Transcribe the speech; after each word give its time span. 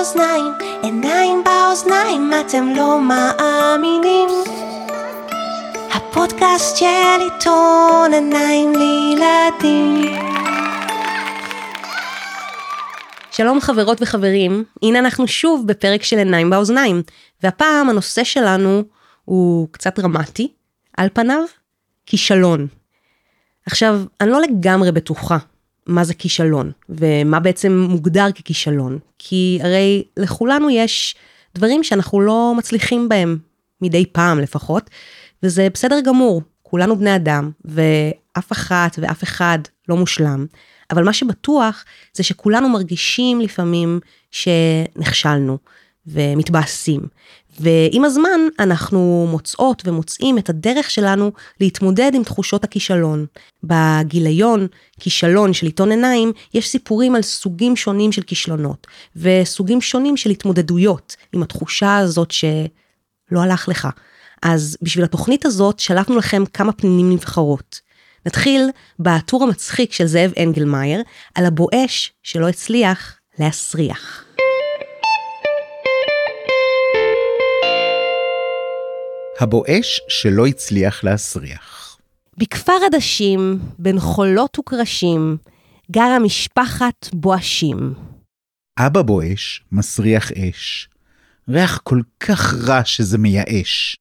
באוזניים, 0.00 0.52
עיניים 0.82 1.44
באוזניים, 1.44 2.30
אתם 2.40 2.72
לא 2.76 3.00
מאמינים. 3.00 4.28
הפודקאסט 5.92 6.76
של 6.76 6.86
עיתון 7.20 8.12
עיניים 8.12 8.72
לילדים. 8.72 10.14
שלום 13.30 13.60
חברות 13.60 14.02
וחברים, 14.02 14.64
הנה 14.82 14.98
אנחנו 14.98 15.26
שוב 15.28 15.66
בפרק 15.66 16.02
של 16.02 16.18
עיניים 16.18 16.50
באוזניים, 16.50 17.02
והפעם 17.42 17.90
הנושא 17.90 18.24
שלנו 18.24 18.82
הוא 19.24 19.68
קצת 19.70 19.98
דרמטי, 19.98 20.52
על 20.96 21.08
פניו, 21.12 21.42
כישלון. 22.06 22.66
עכשיו, 23.66 24.00
אני 24.20 24.30
לא 24.30 24.40
לגמרי 24.40 24.92
בטוחה 24.92 25.38
מה 25.90 26.04
זה 26.04 26.14
כישלון, 26.14 26.70
ומה 26.88 27.40
בעצם 27.40 27.86
מוגדר 27.88 28.26
ככישלון, 28.32 28.98
כי 29.18 29.58
הרי 29.62 30.04
לכולנו 30.16 30.70
יש 30.70 31.14
דברים 31.54 31.84
שאנחנו 31.84 32.20
לא 32.20 32.54
מצליחים 32.56 33.08
בהם, 33.08 33.38
מדי 33.82 34.06
פעם 34.12 34.38
לפחות, 34.40 34.90
וזה 35.42 35.68
בסדר 35.74 36.00
גמור, 36.00 36.42
כולנו 36.62 36.96
בני 36.96 37.16
אדם, 37.16 37.50
ואף 37.64 38.52
אחת 38.52 38.98
ואף 39.02 39.22
אחד 39.22 39.58
לא 39.88 39.96
מושלם, 39.96 40.46
אבל 40.90 41.04
מה 41.04 41.12
שבטוח 41.12 41.84
זה 42.14 42.22
שכולנו 42.22 42.68
מרגישים 42.68 43.40
לפעמים 43.40 44.00
שנכשלנו 44.30 45.58
ומתבאסים. 46.06 47.00
ועם 47.60 48.04
הזמן 48.04 48.40
אנחנו 48.58 49.28
מוצאות 49.30 49.82
ומוצאים 49.86 50.38
את 50.38 50.48
הדרך 50.48 50.90
שלנו 50.90 51.32
להתמודד 51.60 52.10
עם 52.14 52.24
תחושות 52.24 52.64
הכישלון. 52.64 53.26
בגיליון, 53.64 54.66
כישלון 55.00 55.52
של 55.52 55.66
עיתון 55.66 55.90
עיניים, 55.90 56.32
יש 56.54 56.68
סיפורים 56.68 57.14
על 57.14 57.22
סוגים 57.22 57.76
שונים 57.76 58.12
של 58.12 58.22
כישלונות, 58.22 58.86
וסוגים 59.16 59.80
שונים 59.80 60.16
של 60.16 60.30
התמודדויות 60.30 61.16
עם 61.32 61.42
התחושה 61.42 61.96
הזאת 61.96 62.30
שלא 62.30 63.40
הלך 63.42 63.68
לך. 63.68 63.88
אז 64.42 64.76
בשביל 64.82 65.04
התוכנית 65.04 65.44
הזאת 65.44 65.78
שלפנו 65.78 66.16
לכם 66.16 66.42
כמה 66.54 66.72
פנינים 66.72 67.12
נבחרות. 67.12 67.80
נתחיל 68.26 68.62
בטור 68.98 69.42
המצחיק 69.42 69.92
של 69.92 70.06
זאב 70.06 70.32
אנגלמאייר 70.38 71.02
על 71.34 71.46
הבואש 71.46 72.12
שלא 72.22 72.48
הצליח 72.48 73.18
להסריח. 73.38 74.24
הבואש 79.40 80.00
שלא 80.08 80.46
הצליח 80.46 81.04
להסריח. 81.04 81.98
בכפר 82.36 82.72
עדשים, 82.86 83.58
בין 83.78 84.00
חולות 84.00 84.58
וקרשים, 84.58 85.36
גרה 85.90 86.18
משפחת 86.18 87.08
בואשים. 87.12 87.94
אבא 88.78 89.02
בואש 89.02 89.64
מסריח 89.72 90.32
אש. 90.32 90.88
ריח 91.48 91.78
כל 91.82 92.00
כך 92.20 92.54
רע 92.68 92.84
שזה 92.84 93.18
מייאש. 93.18 93.96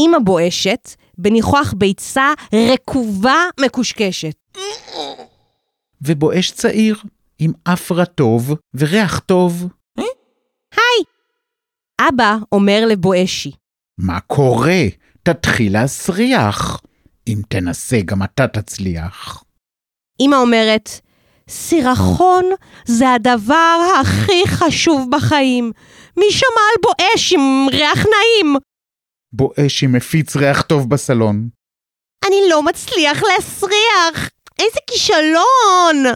אמא 0.00 0.18
בואשת, 0.24 0.88
בניחוח 1.18 1.74
ביצה 1.76 2.32
רקובה 2.72 3.44
מקושקשת. 3.60 4.36
ובואש 6.02 6.50
צעיר, 6.50 6.96
עם 7.38 7.52
אפרה 7.64 8.04
טוב 8.04 8.54
וריח 8.74 9.18
טוב. 9.18 9.68
היי! 9.96 11.04
אבא 12.08 12.36
אומר 12.52 12.86
לבואשי, 12.88 13.52
מה 13.98 14.20
קורה? 14.20 14.82
תתחיל 15.22 15.72
להסריח. 15.72 16.80
אם 17.26 17.40
תנסה, 17.48 18.00
גם 18.04 18.22
אתה 18.22 18.46
תצליח. 18.46 19.44
אמא 20.20 20.36
אומרת, 20.36 20.90
סירחון 21.48 22.44
זה 22.84 23.12
הדבר 23.12 23.78
הכי 24.00 24.42
חשוב 24.46 25.08
בחיים. 25.10 25.72
מי 26.16 26.26
שמע 26.30 26.62
על 26.72 26.82
בואש 26.82 27.32
עם 27.32 27.66
ריח 27.70 27.98
נעים? 27.98 28.56
בואש 29.32 29.84
עם 29.84 29.92
מפיץ 29.92 30.36
ריח 30.36 30.62
טוב 30.62 30.90
בסלון. 30.90 31.48
אני 32.26 32.36
לא 32.50 32.62
מצליח 32.62 33.22
להסריח! 33.22 34.30
איזה 34.58 34.78
כישלון! 34.86 36.14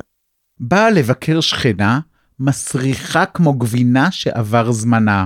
באה 0.60 0.90
לבקר 0.90 1.40
שכנה, 1.40 2.00
מסריחה 2.40 3.26
כמו 3.26 3.52
גבינה 3.52 4.10
שעבר 4.10 4.72
זמנה. 4.72 5.24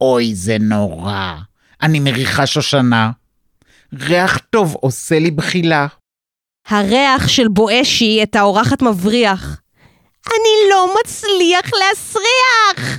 אוי, 0.00 0.34
זה 0.34 0.56
נורא. 0.60 1.34
אני 1.84 2.00
מריחה 2.00 2.46
שושנה. 2.46 3.10
ריח 3.94 4.38
טוב 4.38 4.74
עושה 4.74 5.18
לי 5.18 5.30
בחילה. 5.30 5.86
הריח 6.68 7.28
של 7.28 7.48
בואשי 7.48 8.20
את 8.22 8.36
האורחת 8.36 8.82
מבריח. 8.82 9.60
אני 10.26 10.70
לא 10.70 10.94
מצליח 11.00 11.70
להסריח! 11.74 12.98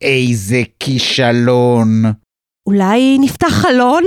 איזה 0.00 0.62
כישלון. 0.80 2.02
אולי 2.66 3.18
נפתח 3.20 3.48
חלון? 3.48 4.04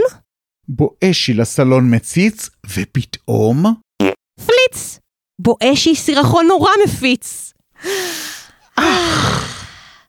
בואשי 0.68 1.34
לסלון 1.34 1.96
מציץ, 1.96 2.50
ופתאום... 2.66 3.64
פליץ! 4.46 5.00
בואשי 5.40 5.96
סירחון 5.96 6.48
נורא 6.48 6.72
מפיץ. 6.86 7.54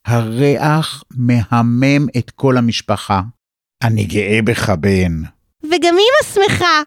הריח 0.07 1.05
מהמם 1.11 2.07
את 2.19 2.31
כל 2.31 2.57
המשפחה. 2.57 3.21
אני 3.85 4.05
גאה 4.05 4.39
בך, 4.45 4.71
בן. 4.71 5.13
וגם 5.65 5.95
אמא 5.95 6.35
שמחה. 6.35 6.83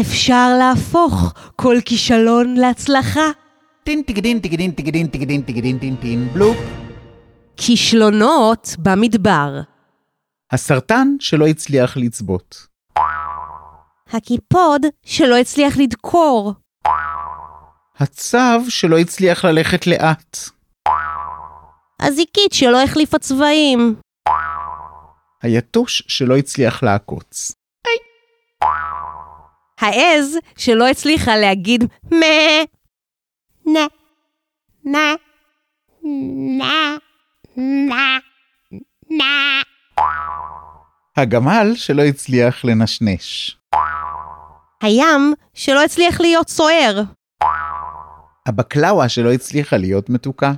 אפשר 0.00 0.48
להפוך 0.58 1.32
כל 1.56 1.76
כישלון 1.84 2.54
להצלחה. 2.54 3.30
טין 3.84 4.02
טיגדין 4.02 4.40
טיגדין 4.40 4.70
טיגדין 4.70 5.06
טיגדין 5.06 5.42
טיגדין 5.42 5.78
טין 5.78 5.96
טין 5.96 6.28
בלופ. 6.32 6.56
כישלונות 7.56 8.76
במדבר. 8.78 9.60
הסרטן 10.52 11.08
שלא 11.20 11.46
הצליח 11.46 11.96
לצבות. 11.96 12.66
הקיפוד 14.12 14.86
שלא 15.04 15.36
הצליח 15.36 15.78
לדקור. 15.78 16.52
הצב 17.98 18.60
שלא 18.68 18.98
הצליח 18.98 19.44
ללכת 19.44 19.86
לאט. 19.86 20.38
הזיקית 22.00 22.52
שלא 22.52 22.82
החליפה 22.82 23.18
צבעים. 23.18 23.94
היתוש 25.42 26.02
שלא 26.08 26.36
הצליח 26.36 26.82
לעקוץ. 26.82 27.52
העז 29.80 30.38
שלא 30.56 30.88
הצליחה 30.88 31.36
להגיד 31.36 31.84
מה. 32.10 32.26
נה. 33.66 33.86
נה. 34.84 35.14
נה. 36.58 36.96
נה. 37.56 38.18
נה. 39.10 39.62
הגמל 41.16 41.72
שלא 41.74 42.02
הצליח 42.02 42.64
לנשנש. 42.64 43.56
הים 44.82 45.34
שלא 45.54 45.84
הצליח 45.84 46.20
להיות 46.20 46.48
סוער. 46.48 47.02
הבקלאווה 48.46 49.08
שלא 49.08 49.32
הצליחה 49.32 49.76
להיות 49.76 50.10
מתוקה. 50.10 50.52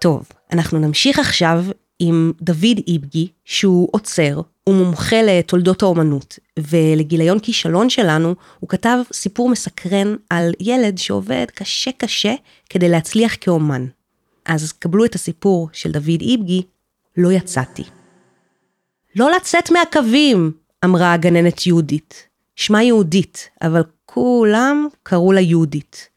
טוב, 0.00 0.28
אנחנו 0.52 0.78
נמשיך 0.78 1.18
עכשיו 1.18 1.64
עם 1.98 2.32
דוד 2.40 2.78
איבגי, 2.86 3.28
שהוא 3.44 3.88
עוצר, 3.92 4.40
הוא 4.64 4.74
מומחה 4.74 5.22
לתולדות 5.22 5.82
האומנות, 5.82 6.38
ולגיליון 6.58 7.38
כישלון 7.38 7.90
שלנו, 7.90 8.34
הוא 8.60 8.68
כתב 8.68 8.98
סיפור 9.12 9.48
מסקרן 9.48 10.14
על 10.30 10.52
ילד 10.60 10.98
שעובד 10.98 11.46
קשה 11.54 11.90
קשה 11.92 12.34
כדי 12.70 12.88
להצליח 12.88 13.36
כאומן. 13.40 13.86
אז 14.44 14.72
קבלו 14.72 15.04
את 15.04 15.14
הסיפור 15.14 15.68
של 15.72 15.92
דוד 15.92 16.20
איבגי, 16.20 16.62
לא 17.16 17.32
יצאתי. 17.32 17.84
לא 19.16 19.30
לצאת 19.36 19.70
מהקווים, 19.70 20.52
אמרה 20.84 21.12
הגננת 21.12 21.66
יהודית. 21.66 22.28
שמה 22.56 22.82
יהודית, 22.82 23.48
אבל 23.62 23.82
כולם 24.06 24.86
קראו 25.02 25.32
לה 25.32 25.40
יהודית. 25.40 26.08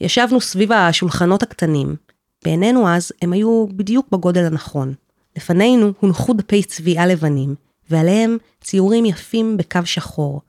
ישבנו 0.00 0.40
סביב 0.40 0.72
השולחנות 0.72 1.42
הקטנים, 1.42 1.96
בעינינו 2.44 2.88
אז 2.88 3.12
הם 3.22 3.32
היו 3.32 3.66
בדיוק 3.76 4.06
בגודל 4.12 4.44
הנכון. 4.44 4.94
לפנינו 5.36 5.92
הונחו 6.00 6.32
דפי 6.32 6.62
צביעה 6.62 7.06
לבנים, 7.06 7.54
ועליהם 7.90 8.38
ציורים 8.60 9.04
יפים 9.04 9.56
בקו 9.56 9.80
שחור. 9.84 10.40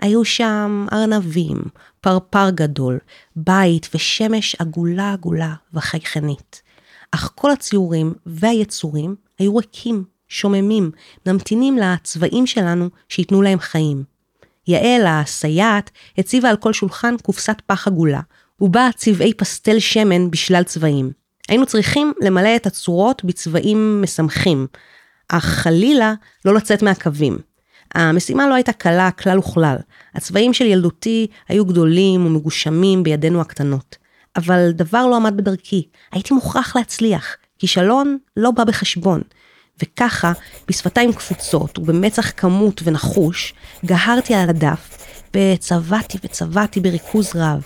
היו 0.00 0.24
שם 0.24 0.86
ארנבים, 0.92 1.62
פרפר 2.00 2.50
גדול, 2.50 2.98
בית 3.36 3.88
ושמש 3.94 4.56
עגולה 4.58 5.12
עגולה 5.12 5.54
וחייכנית. 5.74 6.62
אך 7.10 7.32
כל 7.34 7.50
הציורים 7.50 8.14
והיצורים 8.26 9.14
היו 9.38 9.56
ריקים, 9.56 10.04
שוממים, 10.28 10.90
ממתינים 11.26 11.78
לצבעים 11.78 12.46
שלנו 12.46 12.88
שייתנו 13.08 13.42
להם 13.42 13.58
חיים. 13.58 14.04
יעל, 14.66 15.06
הסייעת, 15.06 15.90
הציבה 16.18 16.50
על 16.50 16.56
כל 16.56 16.72
שולחן 16.72 17.14
קופסת 17.22 17.56
פח 17.66 17.86
עגולה, 17.86 18.20
ובה 18.60 18.88
צבעי 18.96 19.34
פסטל 19.34 19.78
שמן 19.78 20.30
בשלל 20.30 20.62
צבעים. 20.62 21.19
היינו 21.50 21.66
צריכים 21.66 22.12
למלא 22.20 22.56
את 22.56 22.66
הצורות 22.66 23.24
בצבעים 23.24 24.02
משמחים, 24.02 24.66
אך 25.28 25.44
חלילה 25.44 26.14
לא 26.44 26.54
לצאת 26.54 26.82
מהקווים. 26.82 27.38
המשימה 27.94 28.48
לא 28.48 28.54
הייתה 28.54 28.72
קלה 28.72 29.10
כלל 29.10 29.38
וכלל. 29.38 29.76
הצבעים 30.14 30.52
של 30.52 30.66
ילדותי 30.66 31.26
היו 31.48 31.64
גדולים 31.64 32.26
ומגושמים 32.26 33.02
בידינו 33.02 33.40
הקטנות. 33.40 33.96
אבל 34.36 34.70
דבר 34.70 35.06
לא 35.06 35.16
עמד 35.16 35.36
בדרכי, 35.36 35.88
הייתי 36.12 36.34
מוכרח 36.34 36.76
להצליח. 36.76 37.36
כישלון 37.58 38.18
לא 38.36 38.50
בא 38.50 38.64
בחשבון. 38.64 39.22
וככה, 39.82 40.32
בשפתיים 40.68 41.12
קפוצות 41.12 41.78
ובמצח 41.78 42.32
כמות 42.36 42.80
ונחוש, 42.84 43.54
גהרתי 43.84 44.34
על 44.34 44.48
הדף, 44.48 45.06
וצבעתי 45.36 46.18
וצבעתי 46.24 46.80
בריכוז 46.80 47.32
רב. 47.34 47.62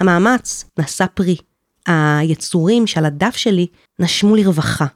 המאמץ 0.00 0.64
נשא 0.78 1.06
פרי. 1.14 1.36
היצורים 1.86 2.86
שעל 2.86 3.04
הדף 3.04 3.36
שלי 3.36 3.66
נשמו 3.98 4.36
לרווחה. 4.36 4.86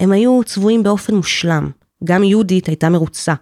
הם 0.00 0.12
היו 0.12 0.40
צבועים 0.44 0.82
באופן 0.82 1.14
מושלם. 1.14 1.70
גם 2.04 2.24
יהודית 2.24 2.66
הייתה 2.66 2.88
מרוצה, 2.88 3.34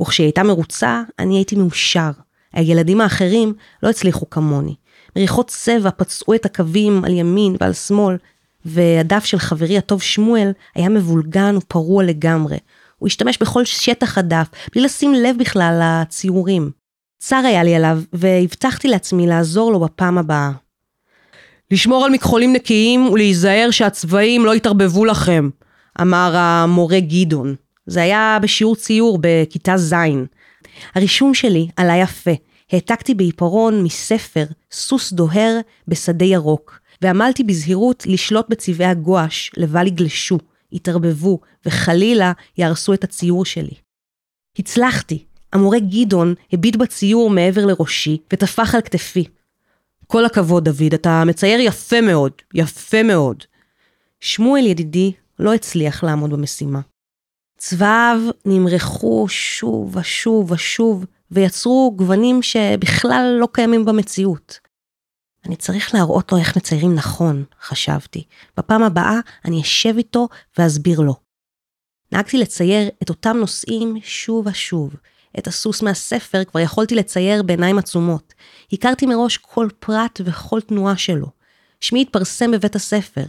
וכשהיא 0.00 0.24
הייתה 0.24 0.42
מרוצה, 0.42 1.02
אני 1.18 1.36
הייתי 1.36 1.56
מאושר. 1.56 2.10
הילדים 2.52 3.00
האחרים 3.00 3.54
לא 3.82 3.90
הצליחו 3.90 4.30
כמוני. 4.30 4.74
מריחות 5.16 5.48
צבע 5.48 5.90
פצעו 5.96 6.34
את 6.34 6.46
הקווים 6.46 7.04
על 7.04 7.12
ימין 7.12 7.56
ועל 7.60 7.72
שמאל, 7.72 8.16
והדף 8.64 9.24
של 9.24 9.38
חברי 9.38 9.78
הטוב 9.78 10.02
שמואל 10.02 10.52
היה 10.74 10.88
מבולגן 10.88 11.56
ופרוע 11.56 12.04
לגמרי. 12.04 12.58
הוא 12.98 13.06
השתמש 13.06 13.38
בכל 13.38 13.64
שטח 13.64 14.18
הדף, 14.18 14.46
בלי 14.72 14.82
לשים 14.82 15.14
לב 15.14 15.36
בכלל 15.38 15.80
לציורים. 15.82 16.70
צר 17.18 17.42
היה 17.44 17.62
לי 17.62 17.74
עליו, 17.74 17.98
והבטחתי 18.12 18.88
לעצמי 18.88 19.26
לעזור 19.26 19.72
לו 19.72 19.80
בפעם 19.80 20.18
הבאה. 20.18 20.50
לשמור 21.70 22.04
על 22.04 22.10
מכחולים 22.10 22.52
נקיים 22.52 23.06
ולהיזהר 23.06 23.70
שהצבעים 23.70 24.44
לא 24.44 24.54
יתערבבו 24.54 25.04
לכם, 25.04 25.50
אמר 26.00 26.32
המורה 26.36 27.00
גדעון. 27.00 27.54
זה 27.86 28.02
היה 28.02 28.38
בשיעור 28.42 28.76
ציור 28.76 29.18
בכיתה 29.20 29.76
ז'. 29.76 29.94
הרישום 30.94 31.34
שלי 31.34 31.68
עלה 31.76 31.96
יפה. 31.96 32.30
העתקתי 32.72 33.14
בעיפרון 33.14 33.82
מספר 33.82 34.44
סוס 34.72 35.12
דוהר 35.12 35.60
בשדה 35.88 36.24
ירוק, 36.24 36.80
ועמלתי 37.02 37.44
בזהירות 37.44 38.06
לשלוט 38.06 38.46
בצבעי 38.48 38.86
הגואש 38.86 39.50
לבל 39.56 39.86
יגלשו, 39.86 40.38
יתערבבו, 40.72 41.40
וחלילה 41.66 42.32
יהרסו 42.58 42.94
את 42.94 43.04
הציור 43.04 43.44
שלי. 43.44 43.74
הצלחתי. 44.58 45.24
המורה 45.52 45.78
גדעון 45.78 46.34
הביט 46.52 46.76
בציור 46.76 47.30
מעבר 47.30 47.66
לראשי 47.66 48.18
וטפח 48.32 48.74
על 48.74 48.80
כתפי. 48.80 49.24
כל 50.12 50.24
הכבוד, 50.24 50.64
דוד, 50.64 50.94
אתה 50.94 51.22
מצייר 51.26 51.60
יפה 51.60 52.00
מאוד, 52.00 52.32
יפה 52.54 53.02
מאוד. 53.02 53.44
שמואל 54.20 54.66
ידידי 54.66 55.12
לא 55.38 55.54
הצליח 55.54 56.04
לעמוד 56.04 56.30
במשימה. 56.30 56.80
צבעיו 57.58 58.20
נמרחו 58.44 59.26
שוב 59.28 59.96
ושוב 59.96 60.52
ושוב, 60.52 61.04
ויצרו 61.30 61.92
גוונים 61.96 62.42
שבכלל 62.42 63.36
לא 63.40 63.48
קיימים 63.52 63.84
במציאות. 63.84 64.58
אני 65.46 65.56
צריך 65.56 65.94
להראות 65.94 66.32
לו 66.32 66.38
איך 66.38 66.56
מציירים 66.56 66.94
נכון, 66.94 67.44
חשבתי. 67.62 68.24
בפעם 68.56 68.82
הבאה 68.82 69.20
אני 69.44 69.62
אשב 69.62 69.94
איתו 69.96 70.28
ואסביר 70.58 71.00
לו. 71.00 71.14
נהגתי 72.12 72.38
לצייר 72.38 72.88
את 73.02 73.08
אותם 73.08 73.36
נושאים 73.36 73.96
שוב 74.02 74.46
ושוב. 74.46 74.94
את 75.38 75.46
הסוס 75.46 75.82
מהספר 75.82 76.44
כבר 76.44 76.60
יכולתי 76.60 76.94
לצייר 76.94 77.42
בעיניים 77.42 77.78
עצומות. 77.78 78.34
הכרתי 78.72 79.06
מראש 79.06 79.36
כל 79.36 79.68
פרט 79.78 80.20
וכל 80.24 80.60
תנועה 80.60 80.96
שלו. 80.96 81.26
שמי 81.80 82.00
התפרסם 82.02 82.50
בבית 82.50 82.76
הספר. 82.76 83.24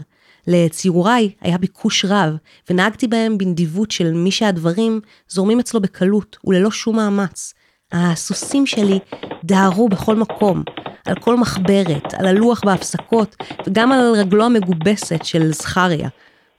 לציוריי 0.47 1.31
היה 1.41 1.57
ביקוש 1.57 2.05
רב, 2.05 2.35
ונהגתי 2.69 3.07
בהם 3.07 3.37
בנדיבות 3.37 3.91
של 3.91 4.13
מי 4.13 4.31
שהדברים 4.31 5.01
זורמים 5.29 5.59
אצלו 5.59 5.81
בקלות 5.81 6.37
וללא 6.45 6.71
שום 6.71 6.95
מאמץ. 6.95 7.53
הסוסים 7.91 8.65
שלי 8.65 8.99
דהרו 9.43 9.89
בכל 9.89 10.15
מקום, 10.15 10.63
על 11.05 11.15
כל 11.15 11.37
מחברת, 11.37 12.13
על 12.13 12.25
הלוח 12.25 12.61
בהפסקות, 12.65 13.35
וגם 13.67 13.91
על 13.91 14.13
רגלו 14.15 14.45
המגובסת 14.45 15.19
של 15.23 15.53
זכריה. 15.53 16.09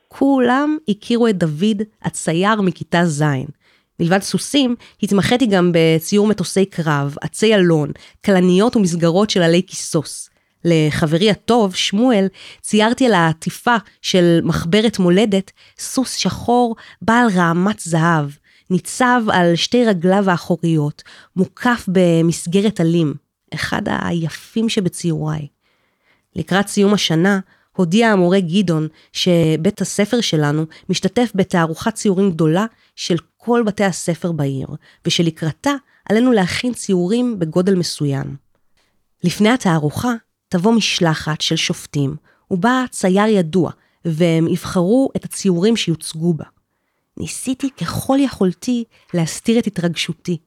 כולם 0.09 0.77
הכירו 0.89 1.29
את 1.29 1.39
דוד, 1.39 1.83
הצייר 2.03 2.61
מכיתה 2.61 3.07
ז'. 3.07 3.23
מלבד 4.01 4.23
סוסים, 4.23 4.77
התמחיתי 5.03 5.47
גם 5.47 5.73
בציור 5.75 6.27
מטוסי 6.27 6.65
קרב, 6.65 7.17
עצי 7.21 7.55
אלון, 7.55 7.91
כלניות 8.25 8.77
ומסגרות 8.77 9.31
של 9.31 9.43
עלי 9.43 9.63
כיסוס. 9.67 10.29
לחברי 10.65 11.31
הטוב, 11.31 11.75
שמואל, 11.75 12.27
ציירתי 12.61 13.07
על 13.07 13.15
העטיפה 13.15 13.77
של 14.03 14.41
מחברת 14.43 14.99
מולדת 14.99 15.51
סוס 15.79 16.15
שחור 16.15 16.77
בעל 17.03 17.27
רעמת 17.35 17.81
זהב, 17.81 18.27
ניצב 18.71 19.23
על 19.33 19.57
שתי 19.57 19.85
רגליו 19.85 20.31
האחוריות, 20.31 21.03
מוקף 21.37 21.85
במסגרת 21.89 22.81
עלים, 22.81 23.15
אחד 23.55 23.83
היפים 23.87 24.69
שבציוריי. 24.69 25.47
לקראת 26.37 26.69
סיום 26.69 26.95
השנה, 26.95 27.41
הודיע 27.77 28.09
המורה 28.09 28.41
גדעון 28.41 28.89
שבית 29.13 29.81
הספר 29.81 30.21
שלנו 30.21 30.67
משתתף 30.89 31.33
בתערוכת 31.35 31.95
ציורים 31.95 32.31
גדולה 32.31 32.67
של 32.97 33.17
כל 33.45 33.63
בתי 33.67 33.85
הספר 33.85 34.33
בעיר, 34.33 34.67
ושלקראתה 35.07 35.73
עלינו 36.09 36.33
להכין 36.33 36.75
ציורים 36.75 37.39
בגודל 37.39 37.75
מסוים. 37.75 38.37
לפני 39.25 39.49
התערוכה 39.49 40.13
תבוא 40.49 40.73
משלחת 40.73 41.41
של 41.41 41.57
שופטים, 41.57 42.17
ובה 42.51 42.85
צייר 42.91 43.27
ידוע, 43.27 43.71
והם 44.05 44.49
יבחרו 44.49 45.11
את 45.17 45.25
הציורים 45.25 45.77
שיוצגו 45.77 46.35
בה. 46.35 46.45
ניסיתי 47.17 47.71
ככל 47.71 48.17
יכולתי 48.21 48.85
להסתיר 49.15 49.59
את 49.59 49.67
התרגשותי. 49.67 50.39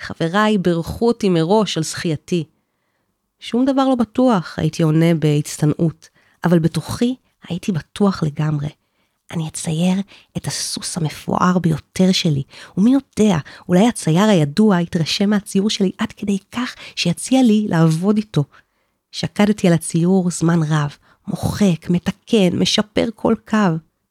חבריי 0.00 0.58
בירכו 0.58 1.08
אותי 1.08 1.28
מראש 1.28 1.76
על 1.76 1.82
זכייתי. 1.82 2.44
שום 3.40 3.64
דבר 3.64 3.88
לא 3.88 3.94
בטוח, 3.94 4.58
הייתי 4.58 4.82
עונה 4.82 5.14
בהצטנעות, 5.14 6.08
אבל 6.44 6.58
בתוכי 6.58 7.16
הייתי 7.48 7.72
בטוח 7.72 8.22
לגמרי. 8.22 8.68
אני 9.32 9.48
אצייר 9.48 10.00
את 10.36 10.46
הסוס 10.46 10.96
המפואר 10.96 11.58
ביותר 11.58 12.12
שלי, 12.12 12.42
ומי 12.76 12.92
יודע, 12.92 13.38
אולי 13.68 13.88
הצייר 13.88 14.24
הידוע 14.24 14.80
יתרשם 14.80 15.30
מהציור 15.30 15.70
שלי 15.70 15.90
עד 15.98 16.12
כדי 16.12 16.38
כך 16.52 16.74
שיציע 16.96 17.42
לי 17.42 17.66
לעבוד 17.68 18.16
איתו. 18.16 18.44
שקדתי 19.12 19.68
על 19.68 19.72
הציור 19.72 20.30
זמן 20.30 20.62
רב, 20.62 20.96
מוחק, 21.28 21.90
מתקן, 21.90 22.58
משפר 22.58 23.08
כל 23.14 23.34
קו. 23.48 23.56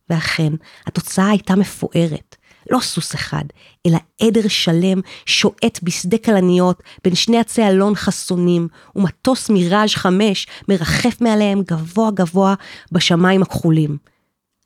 ואכן, 0.10 0.54
התוצאה 0.88 1.30
הייתה 1.30 1.56
מפוארת. 1.56 2.36
לא 2.70 2.80
סוס 2.80 3.16
אחד, 3.16 3.44
אלא 3.88 3.98
עדר 4.22 4.48
שלם 4.48 5.02
שועט 5.26 5.80
בשדה 5.84 6.18
כלניות 6.18 6.84
בין 7.04 7.16
שני 7.16 7.40
עצי 7.40 7.68
אלון 7.68 7.96
חסונים, 7.96 8.68
ומטוס 8.96 9.50
מיראז' 9.50 9.96
חמש 9.96 10.48
מרחף 10.68 11.22
מעליהם 11.22 11.62
גבוה 11.62 12.12
גבוה 12.12 12.56
בשמיים 12.92 13.42
הכחולים. 13.42 14.11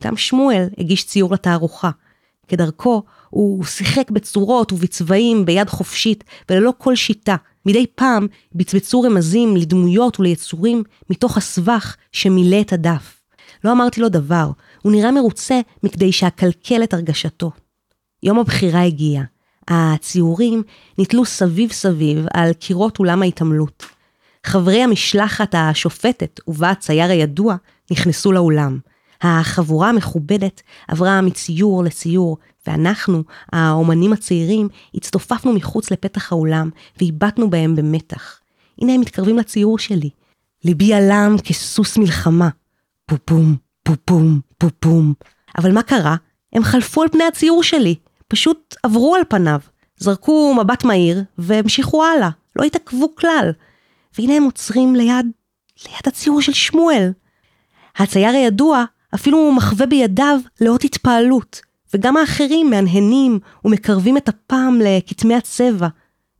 גם 0.04 0.16
שמואל 0.16 0.66
הגיש 0.78 1.06
ציור 1.06 1.34
לתערוכה. 1.34 1.90
כדרכו, 2.48 3.02
הוא 3.30 3.64
שיחק 3.64 4.10
בצורות 4.10 4.72
ובצבעים 4.72 5.44
ביד 5.44 5.68
חופשית 5.68 6.24
וללא 6.50 6.72
כל 6.78 6.96
שיטה. 6.96 7.36
מדי 7.66 7.86
פעם 7.94 8.26
בצבצו 8.54 9.00
רמזים 9.00 9.56
לדמויות 9.56 10.20
וליצורים 10.20 10.82
מתוך 11.10 11.36
הסבך 11.36 11.96
שמילא 12.12 12.60
את 12.60 12.72
הדף. 12.72 13.22
לא 13.64 13.72
אמרתי 13.72 14.00
לו 14.00 14.08
דבר, 14.08 14.50
הוא 14.82 14.92
נראה 14.92 15.10
מרוצה 15.10 15.60
מכדי 15.82 16.12
שאקלקל 16.12 16.82
את 16.82 16.94
הרגשתו. 16.94 17.50
יום 18.22 18.38
הבחירה 18.38 18.82
הגיע. 18.82 19.22
הציורים 19.68 20.62
נתלו 20.98 21.24
סביב 21.24 21.72
סביב 21.72 22.26
על 22.32 22.52
קירות 22.52 22.98
אולם 22.98 23.22
ההתעמלות. 23.22 23.84
חברי 24.44 24.82
המשלחת 24.82 25.54
השופטת 25.54 26.40
ובה 26.48 26.70
הצייר 26.70 27.10
הידוע 27.10 27.56
נכנסו 27.90 28.32
לאולם. 28.32 28.78
החבורה 29.26 29.88
המכובדת 29.88 30.62
עברה 30.88 31.20
מציור 31.20 31.84
לציור, 31.84 32.38
ואנחנו, 32.66 33.22
האומנים 33.52 34.12
הצעירים, 34.12 34.68
הצטופפנו 34.94 35.52
מחוץ 35.52 35.90
לפתח 35.90 36.32
האולם 36.32 36.70
והבטנו 37.00 37.50
בהם 37.50 37.76
במתח. 37.76 38.40
הנה 38.78 38.92
הם 38.92 39.00
מתקרבים 39.00 39.38
לציור 39.38 39.78
שלי. 39.78 40.10
ליבי 40.64 40.94
עלם 40.94 41.36
כסוס 41.44 41.96
מלחמה. 41.96 42.48
פופום, 43.06 43.56
פופום, 43.82 44.40
פופום. 44.58 45.14
אבל 45.58 45.72
מה 45.72 45.82
קרה? 45.82 46.16
הם 46.52 46.62
חלפו 46.62 47.02
על 47.02 47.08
פני 47.08 47.24
הציור 47.24 47.62
שלי. 47.62 47.94
פשוט 48.28 48.74
עברו 48.82 49.14
על 49.14 49.22
פניו. 49.28 49.60
זרקו 49.96 50.54
מבט 50.54 50.84
מהיר 50.84 51.22
והמשיכו 51.38 52.04
הלאה. 52.04 52.30
לא 52.56 52.64
התעכבו 52.64 53.14
כלל. 53.14 53.50
והנה 54.18 54.34
הם 54.34 54.42
עוצרים 54.42 54.94
ליד, 54.94 55.26
ליד 55.86 56.02
הציור 56.06 56.42
של 56.42 56.52
שמואל. 56.52 57.10
הצייר 57.96 58.28
הידוע 58.28 58.84
אפילו 59.14 59.52
מחווה 59.52 59.86
בידיו 59.86 60.38
לאות 60.60 60.84
התפעלות, 60.84 61.60
וגם 61.94 62.16
האחרים 62.16 62.70
מהנהנים 62.70 63.38
ומקרבים 63.64 64.16
את 64.16 64.28
הפעם 64.28 64.80
לכתמי 64.84 65.34
הצבע. 65.34 65.88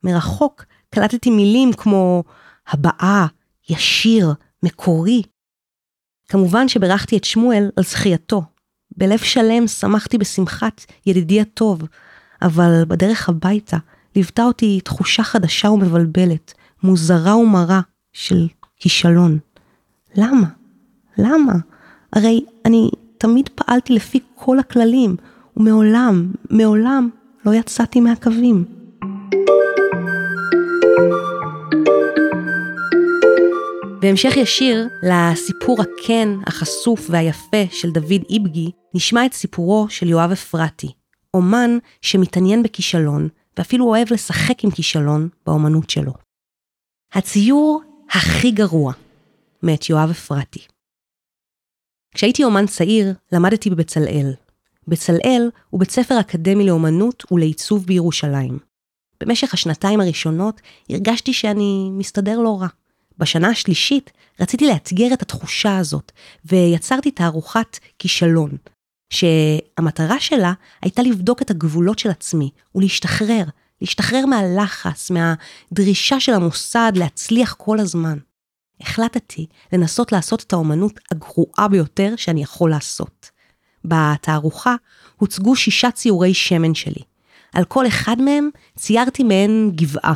מרחוק 0.03 0.65
קלטתי 0.89 1.29
מילים 1.29 1.73
כמו 1.73 2.23
הבעה, 2.67 3.27
ישיר, 3.69 4.33
מקורי. 4.63 5.21
כמובן 6.29 6.67
שברכתי 6.67 7.17
את 7.17 7.23
שמואל 7.23 7.69
על 7.75 7.83
זכייתו. 7.83 8.43
בלב 8.97 9.19
שלם 9.19 9.67
שמחתי 9.67 10.17
בשמחת 10.17 10.85
ידידי 11.05 11.41
הטוב, 11.41 11.81
אבל 12.41 12.83
בדרך 12.87 13.29
הביתה, 13.29 13.77
ליוותה 14.15 14.43
אותי 14.43 14.79
תחושה 14.83 15.23
חדשה 15.23 15.69
ומבלבלת, 15.69 16.53
מוזרה 16.83 17.35
ומרה 17.37 17.81
של 18.13 18.47
כישלון. 18.77 19.39
למה? 20.15 20.47
למה? 21.17 21.53
הרי 22.13 22.45
אני 22.65 22.89
תמיד 23.17 23.49
פעלתי 23.55 23.93
לפי 23.93 24.19
כל 24.35 24.59
הכללים, 24.59 25.15
ומעולם, 25.57 26.31
מעולם 26.49 27.09
לא 27.45 27.53
יצאתי 27.53 27.99
מהקווים. 27.99 28.65
בהמשך 34.01 34.37
ישיר 34.37 34.87
לסיפור 35.03 35.77
הכן, 35.81 36.29
החשוף 36.47 37.07
והיפה 37.09 37.57
של 37.71 37.91
דוד 37.91 38.21
איבגי, 38.29 38.71
נשמע 38.93 39.25
את 39.25 39.33
סיפורו 39.33 39.89
של 39.89 40.09
יואב 40.09 40.31
אפרתי, 40.31 40.91
אומן 41.33 41.77
שמתעניין 42.01 42.63
בכישלון, 42.63 43.27
ואפילו 43.57 43.85
אוהב 43.85 44.13
לשחק 44.13 44.63
עם 44.63 44.71
כישלון 44.71 45.29
באומנות 45.45 45.89
שלו. 45.89 46.13
הציור 47.13 47.81
הכי 48.09 48.51
גרוע, 48.51 48.93
מאת 49.63 49.89
יואב 49.89 50.09
אפרתי. 50.09 50.59
כשהייתי 52.17 52.43
אומן 52.43 52.67
צעיר, 52.67 53.13
למדתי 53.31 53.69
בבצלאל. 53.69 54.33
בצלאל 54.87 55.49
הוא 55.69 55.79
בית 55.79 55.91
ספר 55.91 56.19
אקדמי 56.19 56.65
לאומנות 56.65 57.23
ולעיצוב 57.31 57.85
בירושלים. 57.85 58.59
במשך 59.21 59.53
השנתיים 59.53 60.01
הראשונות 60.01 60.61
הרגשתי 60.89 61.33
שאני 61.33 61.89
מסתדר 61.91 62.39
לא 62.39 62.57
רע. 62.61 62.67
בשנה 63.17 63.47
השלישית 63.47 64.11
רציתי 64.39 64.67
לאתגר 64.67 65.13
את 65.13 65.21
התחושה 65.21 65.77
הזאת, 65.77 66.11
ויצרתי 66.45 67.11
תערוכת 67.11 67.77
כישלון, 67.99 68.51
שהמטרה 69.09 70.19
שלה 70.19 70.53
הייתה 70.81 71.01
לבדוק 71.01 71.41
את 71.41 71.51
הגבולות 71.51 71.99
של 71.99 72.09
עצמי 72.09 72.49
ולהשתחרר, 72.75 73.43
להשתחרר 73.81 74.25
מהלחץ, 74.25 75.11
מהדרישה 75.11 76.19
של 76.19 76.33
המוסד 76.33 76.91
להצליח 76.95 77.53
כל 77.53 77.79
הזמן. 77.79 78.17
החלטתי 78.81 79.45
לנסות 79.73 80.11
לעשות 80.11 80.43
את 80.43 80.53
האומנות 80.53 80.99
הגרועה 81.11 81.67
ביותר 81.67 82.13
שאני 82.17 82.43
יכול 82.43 82.69
לעשות. 82.69 83.29
בתערוכה 83.85 84.75
הוצגו 85.17 85.55
שישה 85.55 85.91
ציורי 85.91 86.33
שמן 86.33 86.75
שלי. 86.75 87.01
על 87.53 87.65
כל 87.65 87.87
אחד 87.87 88.21
מהם 88.21 88.49
ציירתי 88.75 89.23
מעין 89.23 89.71
גבעה. 89.75 90.13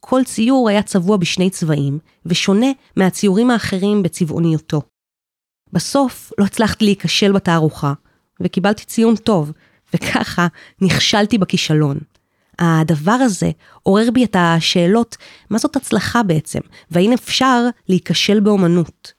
כל 0.00 0.24
ציור 0.24 0.68
היה 0.68 0.82
צבוע 0.82 1.16
בשני 1.16 1.50
צבעים, 1.50 1.98
ושונה 2.26 2.66
מהציורים 2.96 3.50
האחרים 3.50 4.02
בצבעוניותו. 4.02 4.82
בסוף 5.72 6.32
לא 6.38 6.44
הצלחתי 6.44 6.84
להיכשל 6.84 7.32
בתערוכה, 7.32 7.92
וקיבלתי 8.40 8.84
ציון 8.84 9.16
טוב, 9.16 9.52
וככה 9.94 10.46
נכשלתי 10.80 11.38
בכישלון. 11.38 11.98
הדבר 12.58 13.12
הזה 13.12 13.50
עורר 13.82 14.10
בי 14.10 14.24
את 14.24 14.36
השאלות, 14.38 15.16
מה 15.50 15.58
זאת 15.58 15.76
הצלחה 15.76 16.22
בעצם, 16.22 16.60
והאם 16.90 17.12
אפשר 17.12 17.64
להיכשל 17.88 18.40
באומנות. 18.40 19.12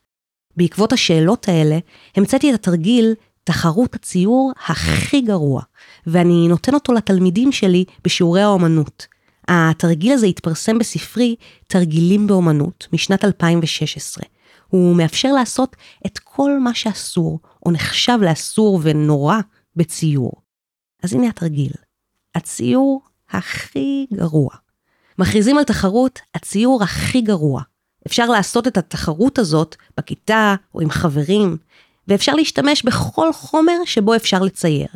בעקבות 0.56 0.92
השאלות 0.92 1.48
האלה, 1.48 1.78
המצאתי 2.16 2.50
את 2.50 2.54
התרגיל 2.54 3.14
תחרות 3.44 3.94
הציור 3.94 4.52
הכי 4.66 5.20
גרוע, 5.20 5.62
ואני 6.06 6.48
נותן 6.48 6.74
אותו 6.74 6.92
לתלמידים 6.92 7.52
שלי 7.52 7.84
בשיעורי 8.04 8.42
האומנות. 8.42 9.06
התרגיל 9.48 10.12
הזה 10.12 10.26
התפרסם 10.26 10.78
בספרי 10.78 11.36
תרגילים 11.66 12.26
באומנות 12.26 12.88
משנת 12.92 13.24
2016. 13.24 14.24
הוא 14.68 14.96
מאפשר 14.96 15.32
לעשות 15.32 15.76
את 16.06 16.18
כל 16.18 16.58
מה 16.58 16.74
שאסור, 16.74 17.40
או 17.66 17.70
נחשב 17.70 18.18
לאסור 18.22 18.80
ונורא, 18.82 19.36
בציור. 19.76 20.32
אז 21.02 21.14
הנה 21.14 21.28
התרגיל. 21.28 21.72
הציור 22.34 23.02
הכי 23.30 24.06
גרוע. 24.14 24.50
מכריזים 25.18 25.58
על 25.58 25.64
תחרות 25.64 26.20
הציור 26.34 26.82
הכי 26.82 27.20
גרוע. 27.20 27.62
אפשר 28.06 28.26
לעשות 28.26 28.66
את 28.66 28.76
התחרות 28.76 29.38
הזאת 29.38 29.76
בכיתה 29.96 30.54
או 30.74 30.80
עם 30.80 30.90
חברים, 30.90 31.56
ואפשר 32.08 32.34
להשתמש 32.34 32.82
בכל 32.82 33.32
חומר 33.32 33.78
שבו 33.84 34.16
אפשר 34.16 34.42
לצייר. 34.42 34.88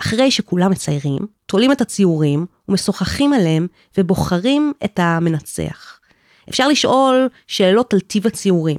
אחרי 0.00 0.30
שכולם 0.30 0.70
מציירים, 0.70 1.18
תולים 1.46 1.72
את 1.72 1.80
הציורים 1.80 2.46
ומשוחחים 2.68 3.32
עליהם 3.32 3.66
ובוחרים 3.98 4.72
את 4.84 4.98
המנצח. 4.98 6.00
אפשר 6.48 6.68
לשאול 6.68 7.28
שאלות 7.46 7.94
על 7.94 8.00
טיב 8.00 8.26
הציורים. 8.26 8.78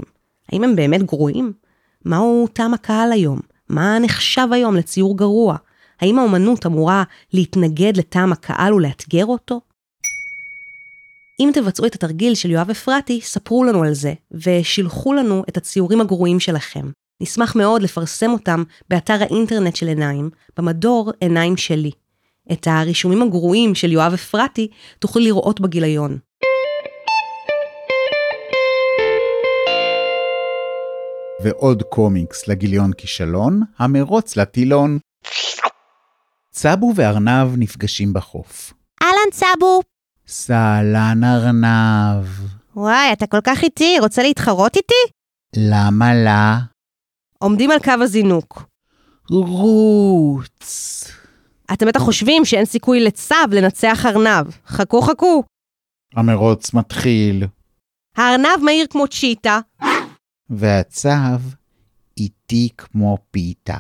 האם 0.52 0.64
הם 0.64 0.76
באמת 0.76 1.04
גרועים? 1.04 1.54
מהו 2.06 2.48
טעם 2.54 2.74
הקהל 2.74 3.12
היום? 3.12 3.40
מה 3.70 4.00
נחשב 4.00 4.48
היום 4.52 4.76
לציור 4.76 5.18
גרוע? 5.18 5.58
האם 6.02 6.20
האומנות 6.20 6.66
אמורה 6.66 7.04
להתנגד 7.34 7.98
לטעם 7.98 8.32
הקהל 8.32 8.74
ולאתגר 8.74 9.26
אותו? 9.26 9.62
אם 11.40 11.50
תבצעו 11.54 11.86
את 11.86 11.96
התרגיל 11.96 12.36
של 12.36 12.52
יואב 12.52 12.70
אפרתי, 12.70 13.22
ספרו 13.22 13.64
לנו 13.64 13.84
על 13.84 13.94
זה, 13.94 14.14
ושילחו 14.32 15.14
לנו 15.14 15.44
את 15.50 15.58
הציורים 15.58 16.02
הגרועים 16.02 16.40
שלכם. 16.40 16.92
נשמח 17.22 17.56
מאוד 17.56 17.82
לפרסם 17.82 18.32
אותם 18.32 18.64
באתר 18.90 19.18
האינטרנט 19.22 19.76
של 19.76 19.88
עיניים, 19.88 20.30
במדור 20.58 21.12
עיניים 21.20 21.58
שלי. 21.58 21.92
את 22.52 22.68
הרישומים 22.68 23.22
הגרועים 23.22 23.76
של 23.76 23.92
יואב 23.92 24.14
אפרתי 24.14 24.68
תוכלו 25.00 25.24
לראות 25.24 25.62
בגיליון. 25.62 26.18
ועוד 31.44 31.84
קומיקס 31.84 32.48
לגיליון 32.48 32.94
כישלון, 32.94 33.62
המרוץ 33.78 34.38
לטילון. 34.38 35.00
צבו 36.52 36.94
וארנב 36.96 37.56
נפגשים 37.58 38.14
בחוף. 38.14 38.74
אהלן 39.04 39.32
צבו. 39.32 39.82
סהלן 40.28 41.24
ארנב. 41.24 42.26
וואי, 42.76 43.14
אתה 43.14 43.28
כל 43.28 43.42
כך 43.44 43.64
איטי, 43.64 44.00
רוצה 44.00 44.24
להתחרות 44.24 44.76
איתי? 44.76 45.14
למה 45.56 46.14
לה? 46.14 46.60
עומדים 47.38 47.72
על 47.72 47.80
קו 47.80 47.92
הזינוק. 48.04 48.64
רוץ. 49.30 51.08
אתם 51.74 51.88
בטח 51.88 52.00
חושבים 52.00 52.46
שאין 52.46 52.66
סיכוי 52.66 53.00
לצב 53.00 53.48
לנצח 53.52 54.06
ארנב. 54.06 54.48
חכו 54.68 55.02
חכו. 55.02 55.44
המרוץ 56.16 56.74
מתחיל, 56.74 57.44
הארנב 58.18 58.64
מהיר 58.66 58.86
כמו 58.90 59.08
צ'יטה, 59.08 59.60
והצב 60.50 61.40
איטי 62.18 62.70
כמו 62.78 63.18
פיתה. 63.32 63.78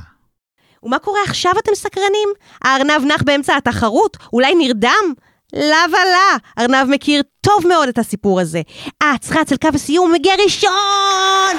ומה 0.84 1.00
קורה 1.00 1.20
עכשיו 1.26 1.52
אתם 1.60 1.76
סקרנים? 1.76 2.30
הארנב 2.64 3.06
נח 3.06 3.22
באמצע 3.24 3.58
התחרות? 3.58 4.18
אולי 4.34 4.56
נרדם? 4.56 5.14
לה 5.54 5.86
ולה, 5.90 6.38
ארנב 6.60 6.90
מכיר 6.90 7.22
טוב 7.42 7.68
מאוד 7.68 7.88
את 7.88 7.98
הסיפור 7.98 8.40
הזה. 8.40 8.62
אץ 9.04 9.32
רץ 9.32 9.52
אל 9.52 9.58
קו 9.58 9.68
הסיום 9.74 10.10
ומגיע 10.10 10.34
ראשון! 10.44 11.58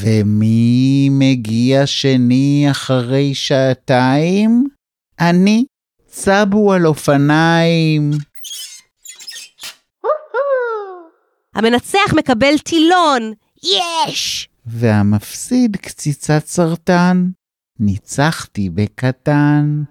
ומי 0.00 1.08
מגיע 1.10 1.86
שני 1.86 2.66
אחרי 2.70 3.34
שעתיים? 3.34 4.64
אני, 5.20 5.64
צבו 6.06 6.72
על 6.72 6.86
אופניים. 6.86 8.10
המנצח 11.54 12.14
מקבל 12.14 12.58
טילון! 12.58 13.32
יש! 13.62 14.48
והמפסיד 14.66 15.76
קציצת 15.76 16.46
סרטן. 16.46 17.26
ניצחתי 17.80 18.70
בקטן. 18.70 19.82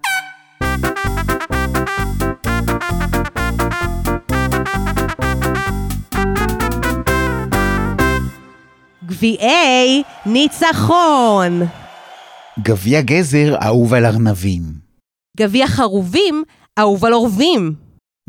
גביעי 9.04 10.02
ניצחון! 10.26 11.62
גביע 12.62 13.00
גזר 13.00 13.54
אהוב 13.64 13.94
על 13.94 14.04
ארנבים. 14.06 14.62
גביע 15.36 15.66
חרובים, 15.66 16.42
אהוב 16.78 17.04
על 17.04 17.12
עורבים. 17.12 17.74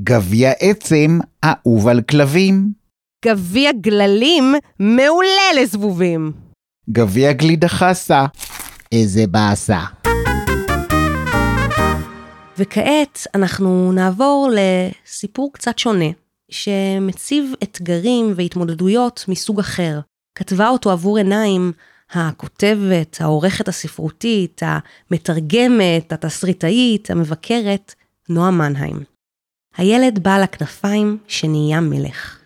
גביע 0.01 0.51
עצם 0.59 1.19
אהוב 1.43 1.87
על 1.87 2.01
כלבים. 2.01 2.85
גביע 3.25 3.72
גללים, 3.82 4.55
מעולה 4.79 5.62
לזבובים. 5.62 6.32
גביע 6.89 7.32
גלידה 7.32 7.67
חסה. 7.67 8.25
איזה 8.91 9.27
באסה. 9.27 9.79
וכעת 12.58 13.27
אנחנו 13.36 13.91
נעבור 13.91 14.50
לסיפור 14.53 15.53
קצת 15.53 15.79
שונה, 15.79 16.05
שמציב 16.51 17.53
אתגרים 17.63 18.34
והתמודדויות 18.36 19.25
מסוג 19.27 19.60
אחר. 19.60 20.00
כתבה 20.36 20.70
אותו 20.70 20.91
עבור 20.91 21.17
עיניים 21.17 21.72
הכותבת, 22.12 23.17
העורכת 23.20 23.67
הספרותית, 23.67 24.62
המתרגמת, 24.65 26.13
התסריטאית, 26.13 27.12
המבקרת, 27.12 27.94
נועה 28.29 28.51
מנהיים. 28.51 29.03
הילד 29.77 30.24
בעל 30.24 30.44
הכנפיים 30.44 31.17
שנהיה 31.27 31.79
מלך. 31.79 32.44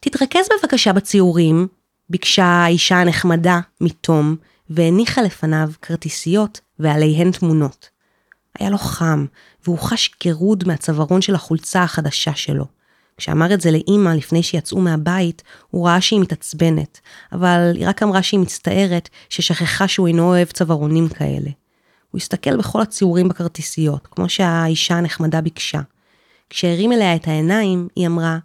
תתרכז 0.00 0.48
בבקשה 0.58 0.92
בציורים, 0.92 1.68
ביקשה 2.10 2.44
האישה 2.44 3.00
הנחמדה 3.00 3.60
מתום, 3.80 4.36
והניחה 4.70 5.22
לפניו 5.22 5.70
כרטיסיות 5.82 6.60
ועליהן 6.78 7.30
תמונות. 7.30 7.88
היה 8.58 8.70
לו 8.70 8.78
חם, 8.78 9.26
והוא 9.64 9.78
חש 9.78 10.10
גירוד 10.22 10.64
מהצווארון 10.66 11.22
של 11.22 11.34
החולצה 11.34 11.82
החדשה 11.82 12.34
שלו. 12.34 12.64
כשאמר 13.16 13.54
את 13.54 13.60
זה 13.60 13.70
לאימא 13.70 14.10
לפני 14.10 14.42
שיצאו 14.42 14.80
מהבית, 14.80 15.42
הוא 15.70 15.86
ראה 15.86 16.00
שהיא 16.00 16.20
מתעצבנת, 16.20 17.00
אבל 17.32 17.72
היא 17.74 17.88
רק 17.88 18.02
אמרה 18.02 18.22
שהיא 18.22 18.40
מצטערת 18.40 19.08
ששכחה 19.28 19.88
שהוא 19.88 20.06
אינו 20.06 20.22
אוהב 20.22 20.48
צווארונים 20.48 21.08
כאלה. 21.08 21.50
הוא 22.10 22.18
הסתכל 22.18 22.56
בכל 22.56 22.82
הציורים 22.82 23.28
בכרטיסיות, 23.28 24.06
כמו 24.06 24.28
שהאישה 24.28 24.94
הנחמדה 24.94 25.40
ביקשה. 25.40 25.80
כשהרים 26.50 26.92
אליה 26.92 27.16
את 27.16 27.28
העיניים, 27.28 27.88
היא 27.96 28.06
אמרה, 28.06 28.38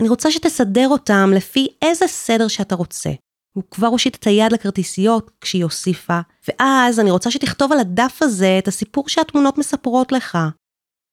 אני 0.00 0.08
רוצה 0.08 0.30
שתסדר 0.30 0.88
אותם 0.88 1.30
לפי 1.34 1.68
איזה 1.82 2.06
סדר 2.06 2.48
שאתה 2.48 2.74
רוצה. 2.74 3.10
הוא 3.52 3.64
כבר 3.70 3.86
הושיט 3.86 4.14
את 4.14 4.26
היד 4.26 4.52
לכרטיסיות 4.52 5.30
כשהיא 5.40 5.64
הוסיפה, 5.64 6.20
ואז 6.48 7.00
אני 7.00 7.10
רוצה 7.10 7.30
שתכתוב 7.30 7.72
על 7.72 7.78
הדף 7.78 8.18
הזה 8.20 8.58
את 8.58 8.68
הסיפור 8.68 9.08
שהתמונות 9.08 9.58
מספרות 9.58 10.12
לך. 10.12 10.38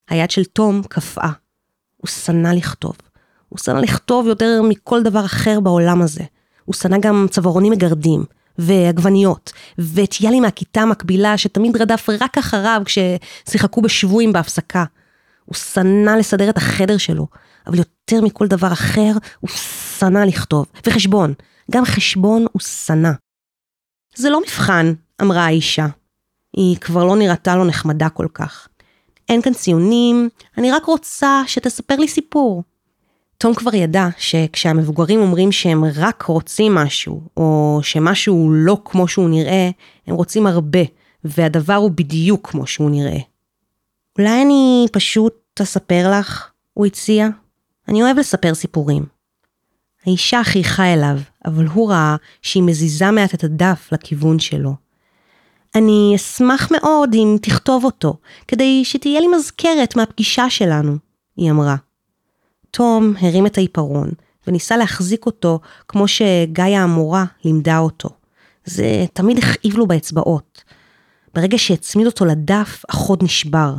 היד 0.09 0.31
של 0.31 0.45
תום 0.45 0.81
קפאה. 0.89 1.31
הוא 1.97 2.07
שנא 2.07 2.47
לכתוב. 2.47 2.97
הוא 3.49 3.59
שנא 3.59 3.79
לכתוב 3.79 4.27
יותר 4.27 4.61
מכל 4.63 5.03
דבר 5.03 5.25
אחר 5.25 5.59
בעולם 5.59 6.01
הזה. 6.01 6.23
הוא 6.65 6.75
שנא 6.75 6.97
גם 6.97 7.27
צווארונים 7.29 7.71
מגרדים, 7.71 8.23
ועגבניות, 8.57 9.51
ואת 9.77 10.21
יאלי 10.21 10.39
מהכיתה 10.39 10.81
המקבילה 10.81 11.37
שתמיד 11.37 11.77
רדף 11.81 12.07
רק 12.21 12.37
אחריו 12.37 12.81
כששיחקו 12.85 13.81
בשבויים 13.81 14.33
בהפסקה. 14.33 14.83
הוא 15.45 15.55
שנא 15.55 16.09
לסדר 16.09 16.49
את 16.49 16.57
החדר 16.57 16.97
שלו, 16.97 17.27
אבל 17.69 17.77
יותר 17.77 18.21
מכל 18.21 18.47
דבר 18.47 18.73
אחר, 18.73 19.11
הוא 19.39 19.49
שנא 19.99 20.19
לכתוב. 20.19 20.65
וחשבון, 20.87 21.33
גם 21.71 21.85
חשבון 21.85 22.45
הוא 22.51 22.61
שנא. 22.61 23.11
זה 24.15 24.29
לא 24.29 24.41
מבחן, 24.41 24.93
אמרה 25.21 25.45
האישה. 25.45 25.87
היא 26.53 26.77
כבר 26.77 27.05
לא 27.05 27.15
נראתה 27.15 27.55
לו 27.55 27.65
נחמדה 27.65 28.09
כל 28.09 28.27
כך. 28.33 28.67
אין 29.29 29.41
כאן 29.41 29.53
ציונים, 29.53 30.29
אני 30.57 30.71
רק 30.71 30.85
רוצה 30.85 31.41
שתספר 31.47 31.95
לי 31.95 32.07
סיפור. 32.07 32.63
תום 33.37 33.53
כבר 33.53 33.75
ידע 33.75 34.07
שכשהמבוגרים 34.17 35.19
אומרים 35.19 35.51
שהם 35.51 35.83
רק 35.95 36.21
רוצים 36.21 36.75
משהו, 36.75 37.21
או 37.37 37.79
שמשהו 37.83 38.51
לא 38.51 38.77
כמו 38.85 39.07
שהוא 39.07 39.29
נראה, 39.29 39.69
הם 40.07 40.15
רוצים 40.15 40.47
הרבה, 40.47 40.79
והדבר 41.23 41.75
הוא 41.75 41.91
בדיוק 41.91 42.49
כמו 42.49 42.67
שהוא 42.67 42.89
נראה. 42.91 43.19
אולי 44.19 44.41
אני 44.41 44.87
פשוט 44.91 45.33
אספר 45.61 46.11
לך? 46.19 46.49
הוא 46.73 46.85
הציע. 46.85 47.27
אני 47.89 48.03
אוהב 48.03 48.19
לספר 48.19 48.53
סיפורים. 48.53 49.05
האישה 50.05 50.43
חייכה 50.43 50.93
אליו, 50.93 51.17
אבל 51.45 51.65
הוא 51.65 51.89
ראה 51.89 52.15
שהיא 52.41 52.63
מזיזה 52.63 53.11
מעט 53.11 53.33
את 53.33 53.43
הדף 53.43 53.89
לכיוון 53.91 54.39
שלו. 54.39 54.73
אני 55.75 56.13
אשמח 56.15 56.71
מאוד 56.71 57.13
אם 57.13 57.37
תכתוב 57.41 57.85
אותו, 57.85 58.17
כדי 58.47 58.85
שתהיה 58.85 59.19
לי 59.19 59.27
מזכרת 59.27 59.95
מהפגישה 59.95 60.49
שלנו, 60.49 60.97
היא 61.37 61.51
אמרה. 61.51 61.75
תום 62.71 63.13
הרים 63.21 63.45
את 63.45 63.57
העיפרון, 63.57 64.09
וניסה 64.47 64.77
להחזיק 64.77 65.25
אותו 65.25 65.59
כמו 65.87 66.07
שגאיה 66.07 66.83
המורה 66.83 67.25
לימדה 67.45 67.77
אותו. 67.77 68.09
זה 68.65 69.05
תמיד 69.13 69.37
הכאיב 69.37 69.77
לו 69.77 69.87
באצבעות. 69.87 70.63
ברגע 71.33 71.57
שהצמיד 71.57 72.05
אותו 72.07 72.25
לדף, 72.25 72.83
החוד 72.89 73.23
נשבר. 73.23 73.73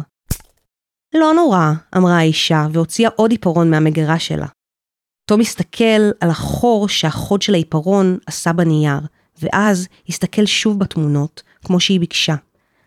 לא 1.15 1.33
נורא, 1.35 1.73
אמרה 1.97 2.19
האישה, 2.19 2.67
והוציאה 2.73 3.11
עוד 3.17 3.31
עיפרון 3.31 3.71
מהמגירה 3.71 4.19
שלה. 4.19 4.47
תום 5.27 5.41
הסתכל 5.41 6.11
על 6.21 6.31
החור 6.31 6.89
שהחוד 6.89 7.43
של 7.43 7.55
העיפרון 7.55 8.19
עשה 8.27 8.53
בנייר, 8.53 8.99
ואז 9.43 9.89
הסתכל 10.09 10.47
שוב 10.47 10.79
בתמונות, 10.79 11.43
כמו 11.65 11.81
שהיא 11.81 12.01
ביקשה. 12.01 12.35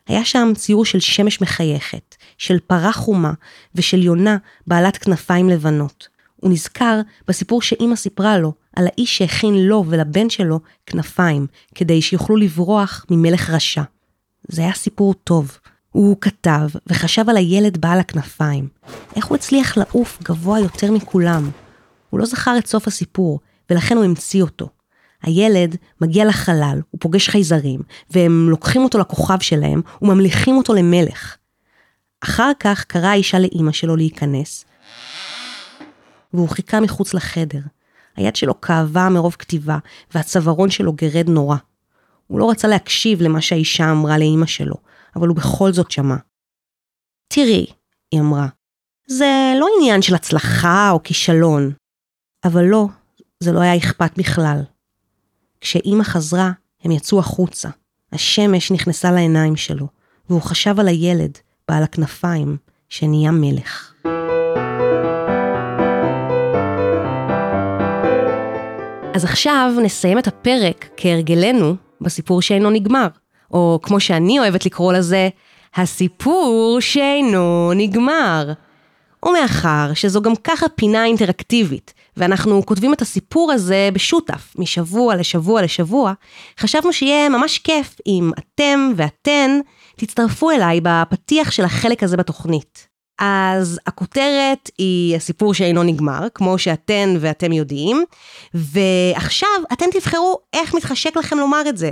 היה 0.07 0.25
שם 0.25 0.51
ציור 0.55 0.85
של 0.85 0.99
שמש 0.99 1.41
מחייכת, 1.41 2.15
של 2.37 2.59
פרה 2.59 2.91
חומה 2.91 3.33
ושל 3.75 4.03
יונה 4.03 4.37
בעלת 4.67 4.97
כנפיים 4.97 5.49
לבנות. 5.49 6.07
הוא 6.35 6.51
נזכר 6.51 7.01
בסיפור 7.27 7.61
שאימא 7.61 7.95
סיפרה 7.95 8.37
לו 8.37 8.53
על 8.75 8.87
האיש 8.87 9.17
שהכין 9.17 9.65
לו 9.65 9.85
ולבן 9.87 10.29
שלו 10.29 10.59
כנפיים, 10.85 11.47
כדי 11.75 12.01
שיוכלו 12.01 12.35
לברוח 12.35 13.05
ממלך 13.09 13.49
רשע. 13.49 13.83
זה 14.47 14.61
היה 14.61 14.73
סיפור 14.73 15.13
טוב. 15.13 15.57
הוא 15.93 16.17
כתב 16.21 16.67
וחשב 16.87 17.29
על 17.29 17.37
הילד 17.37 17.77
בעל 17.77 17.99
הכנפיים. 17.99 18.67
איך 19.15 19.25
הוא 19.25 19.35
הצליח 19.35 19.77
לעוף 19.77 20.19
גבוה 20.23 20.59
יותר 20.59 20.91
מכולם? 20.91 21.49
הוא 22.09 22.19
לא 22.19 22.25
זכר 22.25 22.55
את 22.57 22.67
סוף 22.67 22.87
הסיפור, 22.87 23.39
ולכן 23.69 23.97
הוא 23.97 24.05
המציא 24.05 24.41
אותו. 24.41 24.69
הילד 25.23 25.75
מגיע 26.01 26.25
לחלל, 26.25 26.81
הוא 26.91 26.99
פוגש 27.01 27.29
חייזרים, 27.29 27.81
והם 28.09 28.49
לוקחים 28.49 28.83
אותו 28.83 28.97
לכוכב 28.97 29.39
שלהם 29.39 29.81
וממליכים 30.01 30.57
אותו 30.57 30.73
למלך. 30.73 31.37
אחר 32.23 32.51
כך 32.59 32.83
קראה 32.83 33.11
האישה 33.11 33.39
לאימא 33.39 33.71
שלו 33.71 33.95
להיכנס, 33.95 34.65
והוא 36.33 36.49
חיכה 36.49 36.79
מחוץ 36.79 37.13
לחדר. 37.13 37.61
היד 38.15 38.35
שלו 38.35 38.61
כאבה 38.61 39.09
מרוב 39.09 39.35
כתיבה, 39.39 39.77
והצווארון 40.15 40.69
שלו 40.69 40.93
גרד 40.93 41.29
נורא. 41.29 41.57
הוא 42.27 42.39
לא 42.39 42.49
רצה 42.49 42.67
להקשיב 42.67 43.21
למה 43.21 43.41
שהאישה 43.41 43.91
אמרה 43.91 44.17
לאימא 44.17 44.45
שלו, 44.45 44.75
אבל 45.15 45.27
הוא 45.27 45.35
בכל 45.35 45.73
זאת 45.73 45.91
שמע. 45.91 46.15
תראי, 47.27 47.65
היא 48.11 48.21
אמרה, 48.21 48.47
זה 49.07 49.53
לא 49.59 49.67
עניין 49.77 50.01
של 50.01 50.15
הצלחה 50.15 50.89
או 50.91 51.03
כישלון. 51.03 51.73
אבל 52.43 52.63
לא, 52.63 52.87
זה 53.39 53.51
לא 53.51 53.59
היה 53.59 53.77
אכפת 53.77 54.17
בכלל. 54.17 54.61
כשאימא 55.61 56.03
חזרה, 56.03 56.51
הם 56.83 56.91
יצאו 56.91 57.19
החוצה. 57.19 57.69
השמש 58.11 58.71
נכנסה 58.71 59.11
לעיניים 59.11 59.55
שלו, 59.55 59.87
והוא 60.29 60.41
חשב 60.41 60.79
על 60.79 60.87
הילד, 60.87 61.37
בעל 61.67 61.83
הכנפיים, 61.83 62.57
שנהיה 62.89 63.31
מלך. 63.31 63.93
אז 69.15 69.23
עכשיו 69.23 69.71
נסיים 69.83 70.19
את 70.19 70.27
הפרק, 70.27 70.89
כהרגלנו, 70.97 71.75
בסיפור 72.01 72.41
שאינו 72.41 72.69
נגמר. 72.69 73.07
או 73.53 73.79
כמו 73.83 73.99
שאני 73.99 74.39
אוהבת 74.39 74.65
לקרוא 74.65 74.93
לזה, 74.93 75.29
הסיפור 75.75 76.77
שאינו 76.79 77.71
נגמר. 77.75 78.53
ומאחר 79.25 79.93
שזו 79.93 80.21
גם 80.21 80.35
ככה 80.43 80.69
פינה 80.69 81.05
אינטראקטיבית, 81.05 81.93
ואנחנו 82.17 82.65
כותבים 82.65 82.93
את 82.93 83.01
הסיפור 83.01 83.51
הזה 83.51 83.89
בשותף, 83.93 84.53
משבוע 84.57 85.15
לשבוע 85.15 85.61
לשבוע, 85.61 86.13
חשבנו 86.59 86.93
שיהיה 86.93 87.29
ממש 87.29 87.57
כיף 87.57 87.95
אם 88.07 88.31
אתם 88.39 88.91
ואתן 88.95 89.59
תצטרפו 89.95 90.51
אליי 90.51 90.79
בפתיח 90.83 91.51
של 91.51 91.63
החלק 91.63 92.03
הזה 92.03 92.17
בתוכנית. 92.17 92.87
אז 93.19 93.79
הכותרת 93.87 94.69
היא 94.77 95.15
הסיפור 95.15 95.53
שאינו 95.53 95.83
נגמר, 95.83 96.27
כמו 96.35 96.57
שאתן 96.57 97.15
ואתם 97.19 97.51
יודעים, 97.51 98.03
ועכשיו 98.53 99.49
אתם 99.73 99.85
תבחרו 99.91 100.37
איך 100.53 100.73
מתחשק 100.73 101.17
לכם 101.17 101.37
לומר 101.37 101.63
את 101.69 101.77
זה. 101.77 101.91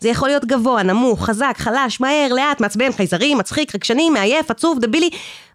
זה 0.00 0.08
יכול 0.08 0.28
להיות 0.28 0.44
גבוה, 0.44 0.82
נמוך, 0.82 1.24
חזק, 1.26 1.54
חלש, 1.58 2.00
מהר, 2.00 2.28
לאט, 2.34 2.60
מעצבן, 2.60 2.92
חייזרי, 2.92 3.34
מצחיק, 3.34 3.74
רגשני, 3.74 4.10
מעייף, 4.10 4.50
עצוב, 4.50 4.78
דבילי, 4.78 5.10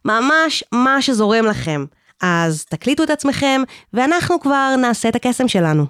ממש 0.05 0.63
מה 0.71 1.01
שזורם 1.01 1.45
לכם. 1.45 1.86
אז 2.21 2.65
תקליטו 2.65 3.03
את 3.03 3.10
עצמכם, 3.10 3.62
ואנחנו 3.93 4.39
כבר 4.39 4.75
נעשה 4.77 5.10
את 5.10 5.15
הקסם 5.15 5.47
שלנו. 5.47 5.86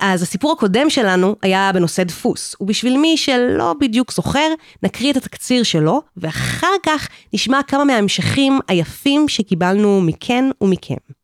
אז 0.00 0.22
הסיפור 0.22 0.52
הקודם 0.52 0.90
שלנו 0.90 1.36
היה 1.42 1.70
בנושא 1.74 2.02
דפוס, 2.02 2.56
ובשביל 2.60 2.98
מי 2.98 3.16
שלא 3.16 3.74
בדיוק 3.80 4.12
זוכר, 4.12 4.48
נקריא 4.82 5.12
את 5.12 5.16
התקציר 5.16 5.62
שלו, 5.62 6.02
ואחר 6.16 6.74
כך 6.82 7.08
נשמע 7.32 7.62
כמה 7.62 7.84
מההמשכים 7.84 8.60
היפים 8.68 9.28
שקיבלנו 9.28 10.00
מכן 10.00 10.44
ומכם. 10.60 11.21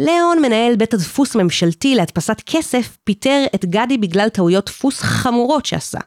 ליאון, 0.00 0.42
מנהל 0.42 0.76
בית 0.76 0.94
הדפוס 0.94 1.36
הממשלתי 1.36 1.94
להדפסת 1.94 2.42
כסף, 2.46 2.96
פיטר 3.04 3.44
את 3.54 3.64
גדי 3.64 3.98
בגלל 3.98 4.28
טעויות 4.28 4.66
דפוס 4.66 5.00
חמורות 5.00 5.66
שעשה. 5.66 5.98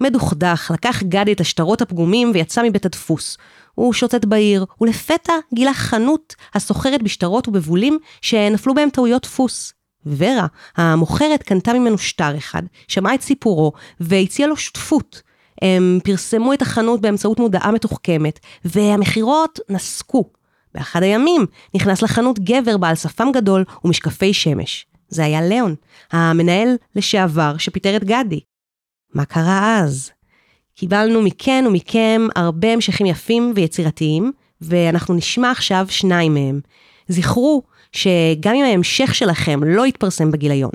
מדוכדך, 0.00 0.70
לקח 0.74 1.02
גדי 1.02 1.32
את 1.32 1.40
השטרות 1.40 1.82
הפגומים 1.82 2.30
ויצא 2.34 2.62
מבית 2.62 2.86
הדפוס. 2.86 3.38
הוא 3.74 3.92
שוטט 3.92 4.24
בעיר, 4.24 4.64
ולפתע 4.80 5.32
גילה 5.54 5.74
חנות 5.74 6.34
הסוחרת 6.54 7.02
בשטרות 7.02 7.48
ובבולים 7.48 7.98
שנפלו 8.20 8.74
בהם 8.74 8.90
טעויות 8.90 9.22
דפוס. 9.22 9.72
ורה, 10.06 10.46
המוכרת, 10.76 11.42
קנתה 11.42 11.72
ממנו 11.72 11.98
שטר 11.98 12.36
אחד, 12.36 12.62
שמעה 12.88 13.14
את 13.14 13.22
סיפורו 13.22 13.72
והציעה 14.00 14.48
לו 14.48 14.56
שותפות. 14.56 15.22
הם 15.62 15.98
פרסמו 16.04 16.52
את 16.52 16.62
החנות 16.62 17.00
באמצעות 17.00 17.38
מודעה 17.38 17.72
מתוחכמת, 17.72 18.40
והמכירות 18.64 19.58
נסקו. 19.68 20.37
באחד 20.74 21.02
הימים 21.02 21.46
נכנס 21.74 22.02
לחנות 22.02 22.38
גבר 22.38 22.76
בעל 22.76 22.94
שפם 22.94 23.28
גדול 23.34 23.64
ומשקפי 23.84 24.34
שמש. 24.34 24.86
זה 25.08 25.24
היה 25.24 25.42
ליאון, 25.42 25.74
המנהל 26.12 26.76
לשעבר 26.96 27.56
שפיטר 27.58 27.96
את 27.96 28.04
גדי. 28.04 28.40
מה 29.14 29.24
קרה 29.24 29.80
אז? 29.80 30.10
קיבלנו 30.74 31.22
מכן 31.22 31.64
ומכם 31.68 32.26
הרבה 32.36 32.68
המשכים 32.68 33.06
יפים 33.06 33.52
ויצירתיים, 33.54 34.32
ואנחנו 34.60 35.14
נשמע 35.14 35.50
עכשיו 35.50 35.86
שניים 35.88 36.34
מהם. 36.34 36.60
זכרו 37.08 37.62
שגם 37.92 38.54
אם 38.54 38.64
ההמשך 38.64 39.14
שלכם 39.14 39.64
לא 39.64 39.86
יתפרסם 39.86 40.30
בגיליון, 40.30 40.70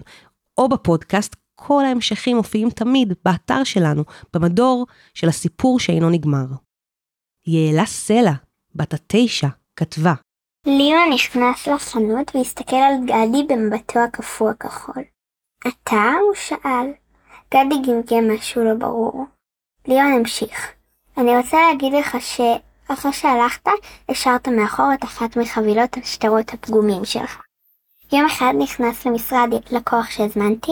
או 0.57 0.69
בפודקאסט, 0.69 1.35
כל 1.55 1.85
ההמשכים 1.85 2.37
מופיעים 2.37 2.69
תמיד 2.69 3.13
באתר 3.25 3.63
שלנו, 3.63 4.03
במדור 4.33 4.85
של 5.13 5.29
הסיפור 5.29 5.79
שאינו 5.79 6.09
נגמר. 6.09 6.45
יעלה 7.47 7.85
סלע, 7.85 8.33
בת 8.75 8.93
התשע, 8.93 9.47
כתבה 9.75 10.13
ליאון 10.65 11.09
נכנס 11.13 11.67
לחנות 11.67 12.35
והסתכל 12.35 12.75
על 12.75 12.95
גדי 13.05 13.43
במבטו 13.53 13.99
הקפוא 13.99 14.49
הכחול. 14.49 15.03
אתה? 15.67 16.13
הוא 16.21 16.35
שאל. 16.35 16.93
גדי 17.53 17.75
גמגם 17.87 18.35
משהו 18.35 18.63
לא 18.63 18.73
ברור. 18.73 19.25
ליאון 19.87 20.13
המשיך. 20.13 20.71
אני 21.17 21.37
רוצה 21.37 21.57
להגיד 21.69 21.93
לך 21.93 22.17
שאחרי 22.19 23.13
שהלכת, 23.13 23.69
השארת 24.09 24.47
מאחור 24.47 24.85
את 24.93 25.03
אחת 25.03 25.37
מחבילות 25.37 25.97
השטרות 25.97 26.53
הפגומים 26.53 27.05
שלך. 27.05 27.41
יום 28.13 28.25
אחד 28.25 28.53
נכנס 28.59 29.05
למשרד 29.05 29.49
לקוח 29.71 30.09
שהזמנתי, 30.09 30.71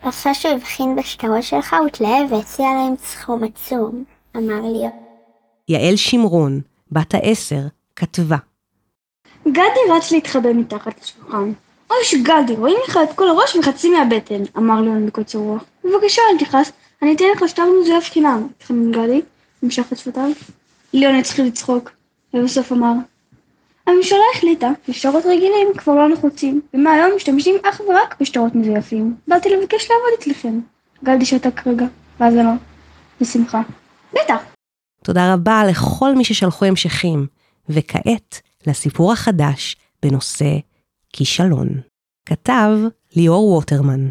אחרי 0.00 0.34
שהוא 0.34 0.52
הבחין 0.52 0.96
בשטרות 0.96 1.42
שלך, 1.42 1.74
הוא 1.78 1.86
התלהב 1.86 2.32
והציע 2.32 2.66
להם 2.66 2.94
סכום 2.96 3.44
עצום, 3.44 4.04
אמר 4.36 4.60
ליאון. 4.72 5.02
יעל 5.68 5.96
שמרון, 5.96 6.60
בת 6.92 7.14
העשר, 7.14 7.66
כתבה 7.96 8.36
גדי 9.48 9.92
רץ 9.96 10.12
להתחבא 10.12 10.52
מתחת 10.52 11.00
לשולחן. 11.02 11.52
אוי 11.90 12.22
גדי, 12.22 12.56
רואים 12.56 12.76
לך 12.88 12.98
את 13.02 13.16
כל 13.16 13.28
הראש 13.28 13.56
וחצי 13.56 13.90
מהבטן, 13.90 14.42
אמר 14.56 14.80
ליאון 14.80 15.06
בקוצר 15.06 15.38
רוח. 15.38 15.64
בבקשה, 15.84 16.22
אל 16.32 16.38
תכעס, 16.38 16.72
אני 17.02 17.14
אתן 17.14 17.24
לך 17.36 17.48
שטר 17.48 17.62
מזויף 17.80 18.10
חינם. 18.10 18.48
התחמם 18.56 18.92
גדי, 18.92 19.20
המשך 19.62 19.92
את 19.92 19.98
שפתיו. 19.98 20.30
ליאון 20.92 21.14
התחיל 21.14 21.44
לצחוק, 21.44 21.90
ובסוף 22.34 22.72
אמר, 22.72 22.92
הממשלה 23.86 24.18
החליטה 24.34 24.70
ששטרות 24.86 25.26
רגילים 25.26 25.68
כבר 25.78 25.94
לא 25.94 26.08
נחוצים, 26.08 26.60
ומהיום 26.74 27.16
משתמשים 27.16 27.54
אך 27.62 27.80
ורק 27.88 28.16
בשטרות 28.20 28.54
מזויפים. 28.54 29.16
באתי 29.28 29.50
לבקש 29.50 29.90
לעבוד 29.90 30.18
אצלכם. 30.18 30.60
גלדי 31.04 31.26
שתק 31.26 31.66
רגע, 31.66 31.86
ואז 32.20 32.34
אמר, 32.34 32.54
בשמחה. 33.20 33.62
בטח. 34.12 34.42
תודה 35.04 35.34
רבה 35.34 35.64
לכל 35.64 36.14
מי 36.14 36.24
ששלחו 36.24 36.64
המשכים, 36.64 37.26
וכעת 37.68 38.40
לסיפור 38.66 39.12
החדש 39.12 39.76
בנושא 40.02 40.58
כישלון. 41.12 41.68
כתב 42.26 42.70
ליאור 43.16 43.48
ווטרמן. 43.48 44.10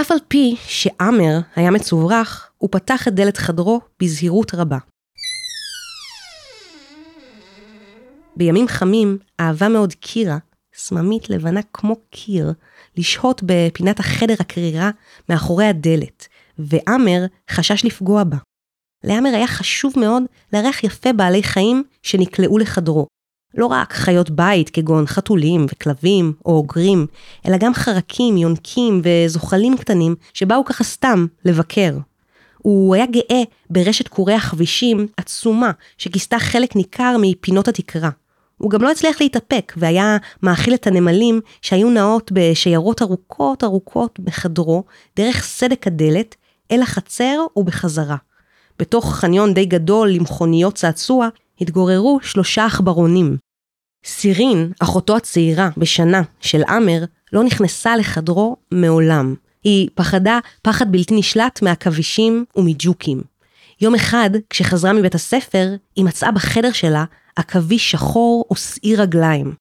אף 0.00 0.10
על 0.10 0.18
פי 0.28 0.56
שעמר 0.66 1.38
היה 1.56 1.70
מצוברח, 1.70 2.50
הוא 2.58 2.68
פתח 2.72 3.08
את 3.08 3.14
דלת 3.14 3.36
חדרו 3.36 3.80
בזהירות 4.02 4.54
רבה. 4.54 4.78
בימים 8.36 8.68
חמים 8.68 9.18
אהבה 9.40 9.68
מאוד 9.68 9.94
קירה, 9.94 10.38
סממית 10.74 11.30
לבנה 11.30 11.60
כמו 11.72 11.96
קיר, 12.10 12.52
לשהות 12.96 13.42
בפינת 13.46 14.00
החדר 14.00 14.34
הקרירה 14.40 14.90
מאחורי 15.28 15.64
הדלת, 15.64 16.28
ועמר 16.58 17.24
חשש 17.50 17.84
לפגוע 17.84 18.24
בה. 18.24 18.36
לעמר 19.04 19.30
היה 19.34 19.46
חשוב 19.46 19.92
מאוד 19.96 20.22
לארח 20.52 20.84
יפה 20.84 21.12
בעלי 21.12 21.42
חיים 21.42 21.84
שנקלעו 22.02 22.58
לחדרו. 22.58 23.06
לא 23.54 23.66
רק 23.66 23.92
חיות 23.92 24.30
בית 24.30 24.70
כגון 24.70 25.06
חתולים 25.06 25.66
וכלבים 25.70 26.32
או 26.46 26.52
אוגרים, 26.52 27.06
אלא 27.48 27.56
גם 27.56 27.74
חרקים, 27.74 28.36
יונקים 28.36 29.02
וזוחלים 29.04 29.76
קטנים 29.76 30.14
שבאו 30.34 30.64
ככה 30.64 30.84
סתם 30.84 31.26
לבקר. 31.44 31.98
הוא 32.58 32.94
היה 32.94 33.06
גאה 33.06 33.42
ברשת 33.70 34.08
קורי 34.08 34.34
החבישים 34.34 35.06
עצומה 35.16 35.70
שכיסתה 35.98 36.38
חלק 36.38 36.76
ניכר 36.76 37.16
מפינות 37.20 37.68
התקרה. 37.68 38.10
הוא 38.58 38.70
גם 38.70 38.82
לא 38.82 38.90
הצליח 38.90 39.20
להתאפק 39.20 39.72
והיה 39.76 40.16
מאכיל 40.42 40.74
את 40.74 40.86
הנמלים 40.86 41.40
שהיו 41.62 41.90
נעות 41.90 42.32
בשיירות 42.34 43.02
ארוכות 43.02 43.64
ארוכות 43.64 44.20
בחדרו, 44.20 44.84
דרך 45.16 45.42
סדק 45.42 45.86
הדלת, 45.86 46.36
אל 46.70 46.82
החצר 46.82 47.44
ובחזרה. 47.56 48.16
בתוך 48.82 49.14
חניון 49.14 49.54
די 49.54 49.66
גדול 49.66 50.10
למכוניות 50.10 50.74
צעצוע, 50.74 51.28
התגוררו 51.60 52.18
שלושה 52.22 52.64
עכברונים. 52.64 53.36
סירין, 54.04 54.72
אחותו 54.78 55.16
הצעירה 55.16 55.68
בשנה 55.76 56.22
של 56.40 56.62
עמר, 56.68 57.04
לא 57.32 57.44
נכנסה 57.44 57.96
לחדרו 57.96 58.56
מעולם. 58.70 59.34
היא 59.64 59.88
פחדה 59.94 60.38
פחד 60.62 60.92
בלתי 60.92 61.14
נשלט 61.14 61.62
מעכבישים 61.62 62.44
ומג'וקים. 62.56 63.22
יום 63.80 63.94
אחד, 63.94 64.30
כשחזרה 64.50 64.92
מבית 64.92 65.14
הספר, 65.14 65.68
היא 65.96 66.04
מצאה 66.04 66.30
בחדר 66.32 66.72
שלה 66.72 67.04
עכביש 67.36 67.90
שחור 67.90 68.44
ושעיר 68.52 69.02
רגליים. 69.02 69.54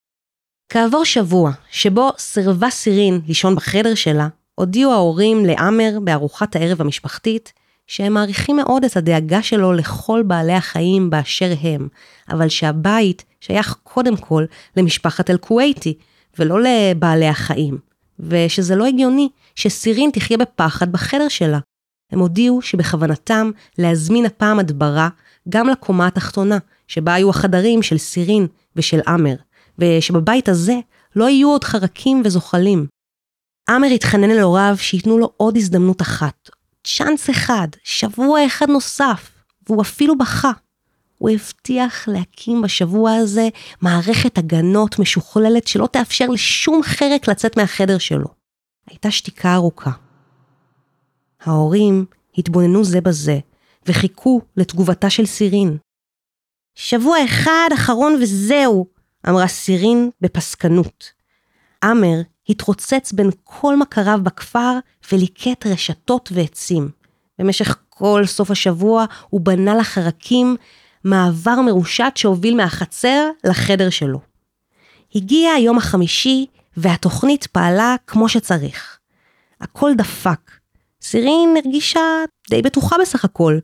כעבור 0.70 1.06
שבוע, 1.06 1.52
שבו 1.72 2.10
סירבה 2.18 2.70
סירין 2.70 3.22
לישון 3.28 3.56
בחדר 3.56 3.96
שלה, 3.96 4.28
הודיעו 4.56 4.92
ההורים 4.92 5.46
לעמר 5.46 6.00
בארוחת 6.04 6.56
הערב 6.56 6.82
המשפחתית 6.82 7.54
שהם 7.92 8.14
מעריכים 8.14 8.56
מאוד 8.56 8.84
את 8.84 8.98
הדאגה 8.98 9.42
שלו 9.42 9.74
לכל 9.74 10.24
בעלי 10.28 10.54
החיים 10.54 11.10
באשר 11.10 11.54
הם, 11.62 11.88
אבל 12.30 12.50
שהבית 12.50 13.26
שייך 13.42 13.76
קודם 13.84 14.18
כל 14.18 14.46
למשפחת 14.78 15.30
אל-כווייתי, 15.30 15.98
ולא 16.40 16.60
לבעלי 16.62 17.28
החיים, 17.28 17.78
ושזה 18.20 18.76
לא 18.76 18.86
הגיוני 18.86 19.30
שסירין 19.56 20.10
תחיה 20.12 20.38
בפחד 20.38 20.92
בחדר 20.92 21.28
שלה. 21.28 21.60
הם 22.12 22.20
הודיעו 22.20 22.62
שבכוונתם 22.62 23.52
להזמין 23.78 24.26
הפעם 24.26 24.60
הדברה 24.60 25.10
גם 25.50 25.70
לקומה 25.70 26.08
התחתונה, 26.08 26.58
שבה 26.88 27.14
היו 27.14 27.30
החדרים 27.30 27.82
של 27.82 27.98
סירין 27.98 28.48
ושל 28.76 29.00
עמר, 29.08 29.36
ושבבית 29.80 30.50
הזה 30.50 30.76
לא 31.16 31.30
יהיו 31.30 31.50
עוד 31.50 31.64
חרקים 31.64 32.22
וזוחלים. 32.26 32.88
עמר 33.70 33.88
התחנן 33.88 34.30
אל 34.32 34.40
הוריו 34.40 34.76
שייתנו 34.78 35.18
לו 35.18 35.32
עוד 35.38 35.58
הזדמנות 35.58 36.02
אחת, 36.02 36.50
צ'אנס 36.84 37.30
אחד, 37.30 37.68
שבוע 37.84 38.46
אחד 38.46 38.70
נוסף, 38.70 39.32
והוא 39.70 39.82
אפילו 39.82 40.18
בכה. 40.18 40.52
הוא 41.18 41.30
הבטיח 41.30 42.08
להקים 42.08 42.62
בשבוע 42.62 43.14
הזה 43.14 43.50
מערכת 43.82 44.38
הגנות 44.38 45.00
משוכללת 45.00 45.68
שלא 45.68 45.88
תאפשר 45.92 46.26
לשום 46.28 46.84
חרק 46.84 47.28
לצאת 47.28 47.58
מהחדר 47.58 47.98
שלו. 47.98 48.28
הייתה 48.90 49.12
שתיקה 49.12 49.54
ארוכה. 49.54 49.92
ההורים 51.42 52.06
התבוננו 52.38 52.84
זה 52.84 53.02
בזה, 53.02 53.40
וחיכו 53.86 54.42
לתגובתה 54.58 55.10
של 55.10 55.26
סירין. 55.26 55.78
שבוע 56.76 57.18
אחד 57.26 57.70
אחרון 57.74 58.18
וזהו, 58.22 58.86
אמרה 59.30 59.48
סירין 59.48 60.10
בפסקנות. 60.22 61.12
עמר 61.84 62.22
התרוצץ 62.50 63.12
בין 63.12 63.30
כל 63.44 63.78
מכריו 63.78 64.20
בכפר 64.24 64.78
וליקט 65.12 65.66
רשתות 65.66 66.30
ועצים. 66.34 66.90
במשך 67.40 67.78
כל 67.90 68.24
סוף 68.26 68.52
השבוע 68.52 69.06
הוא 69.30 69.42
בנה 69.42 69.76
לחרקים 69.76 70.56
מעבר 71.04 71.62
מרושת 71.62 72.12
שהוביל 72.16 72.56
מהחצר 72.56 73.30
לחדר 73.44 73.90
שלו. 73.90 74.20
הגיע 75.16 75.52
היום 75.52 75.78
החמישי 75.78 76.46
והתוכנית 76.78 77.48
פעלה 77.48 77.96
כמו 78.08 78.30
שצריך. 78.30 78.98
הכל 79.62 79.92
דפק. 79.98 80.52
סירין 81.02 81.58
הרגישה 81.58 82.00
די 82.50 82.62
בטוחה 82.62 82.96
בסך 83.02 83.26
הכל, 83.26 83.60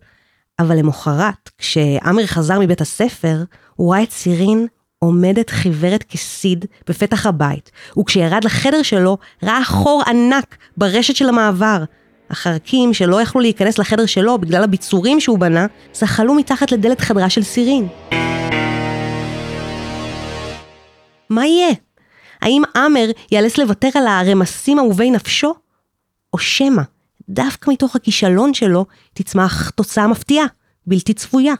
אבל 0.60 0.76
למחרת, 0.78 1.50
כשעמר 1.58 2.26
חזר 2.26 2.60
מבית 2.60 2.82
הספר, 2.82 3.44
הוא 3.76 3.94
ראה 3.94 4.04
את 4.04 4.12
סירין 4.12 4.68
עומדת 4.99 5.49
חיוורת 5.49 6.03
כסיד 6.03 6.65
בפתח 6.88 7.25
הבית, 7.25 7.71
וכשירד 7.99 8.43
לחדר 8.43 8.81
שלו, 8.83 9.17
ראה 9.43 9.63
חור 9.65 10.03
ענק 10.07 10.57
ברשת 10.77 11.15
של 11.15 11.29
המעבר. 11.29 11.83
החרקים 12.29 12.93
שלא 12.93 13.21
יכלו 13.21 13.41
להיכנס 13.41 13.77
לחדר 13.77 14.05
שלו 14.05 14.38
בגלל 14.38 14.63
הביצורים 14.63 15.19
שהוא 15.19 15.39
בנה, 15.39 15.65
זחלו 15.93 16.33
מתחת 16.33 16.71
לדלת 16.71 17.01
חדרה 17.01 17.29
של 17.29 17.43
סירין. 17.43 17.88
מה 21.29 21.45
יהיה? 21.45 21.73
האם 22.41 22.62
עמר 22.75 23.10
ייאלץ 23.31 23.57
לוותר 23.57 23.89
על 23.95 24.07
הרמסים 24.07 24.79
אהובי 24.79 25.12
נפשו? 25.12 25.53
או 26.33 26.38
שמא, 26.38 26.81
דווקא 27.29 27.71
מתוך 27.71 27.95
הכישלון 27.95 28.53
שלו, 28.53 28.86
תצמח 29.13 29.69
תוצאה 29.69 30.07
מפתיעה, 30.07 30.45
בלתי 30.88 31.13
צפויה. 31.13 31.53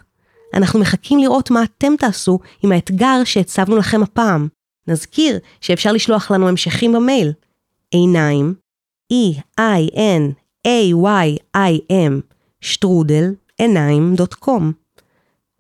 אנחנו 0.54 0.80
מחכים 0.80 1.20
לראות 1.20 1.52
מה 1.52 1.64
אתם 1.64 1.94
תעשו 2.00 2.40
עם 2.64 2.72
האתגר 2.72 3.24
שהצבנו 3.24 3.78
לכם 3.78 4.04
הפעם. 4.04 4.48
נזכיר 4.88 5.40
שאפשר 5.62 5.92
לשלוח 5.92 6.32
לנו 6.32 6.48
המשכים 6.48 6.94
במייל. 6.94 7.34
עיניים, 7.92 8.54
E-I-N-A-Y-I-M, 9.14 10.34
שטרודל, 12.62 13.34
עיניים.com. 13.58 14.64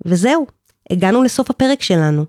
וזהו, 0.05 0.47
הגענו 0.89 1.23
לסוף 1.23 1.49
הפרק 1.49 1.81
שלנו. 1.81 2.25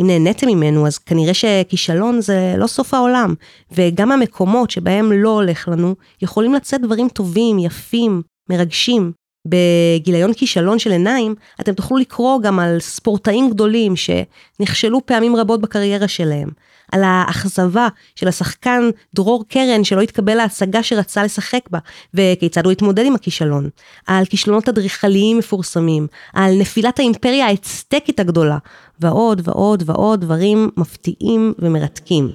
אם 0.00 0.06
נהניתם 0.06 0.46
ממנו, 0.48 0.86
אז 0.86 0.98
כנראה 0.98 1.34
שכישלון 1.34 2.20
זה 2.20 2.54
לא 2.58 2.66
סוף 2.66 2.94
העולם, 2.94 3.34
וגם 3.72 4.12
המקומות 4.12 4.70
שבהם 4.70 5.12
לא 5.12 5.28
הולך 5.28 5.68
לנו, 5.68 5.94
יכולים 6.22 6.54
לצאת 6.54 6.80
דברים 6.80 7.08
טובים, 7.08 7.58
יפים, 7.58 8.22
מרגשים. 8.50 9.12
בגיליון 9.46 10.32
כישלון 10.32 10.78
של 10.78 10.90
עיניים, 10.90 11.34
אתם 11.60 11.72
תוכלו 11.72 11.96
לקרוא 11.96 12.40
גם 12.42 12.58
על 12.58 12.80
ספורטאים 12.80 13.50
גדולים 13.50 13.94
שנכשלו 13.96 15.06
פעמים 15.06 15.36
רבות 15.36 15.60
בקריירה 15.60 16.08
שלהם, 16.08 16.48
על 16.92 17.02
האכזבה 17.04 17.88
של 18.16 18.28
השחקן 18.28 18.90
דרור 19.14 19.44
קרן 19.48 19.84
שלא 19.84 20.00
התקבל 20.00 20.34
להצגה 20.34 20.82
שרצה 20.82 21.24
לשחק 21.24 21.60
בה, 21.70 21.78
וכיצד 22.14 22.64
הוא 22.64 22.72
התמודד 22.72 23.06
עם 23.06 23.14
הכישלון, 23.14 23.68
על 24.06 24.24
כישלונות 24.24 24.68
אדריכליים 24.68 25.38
מפורסמים, 25.38 26.06
על 26.34 26.54
נפילת 26.58 26.98
האימפריה 26.98 27.46
האצטקית 27.46 28.20
הגדולה, 28.20 28.58
ועוד 29.00 29.40
ועוד 29.44 29.82
ועוד 29.86 30.20
דברים 30.20 30.70
מפתיעים 30.76 31.54
ומרתקים. 31.58 32.30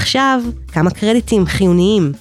ועכשיו, 0.00 0.42
כמה 0.72 0.90
קרדיטים 0.90 1.46
חיוניים. 1.46 2.12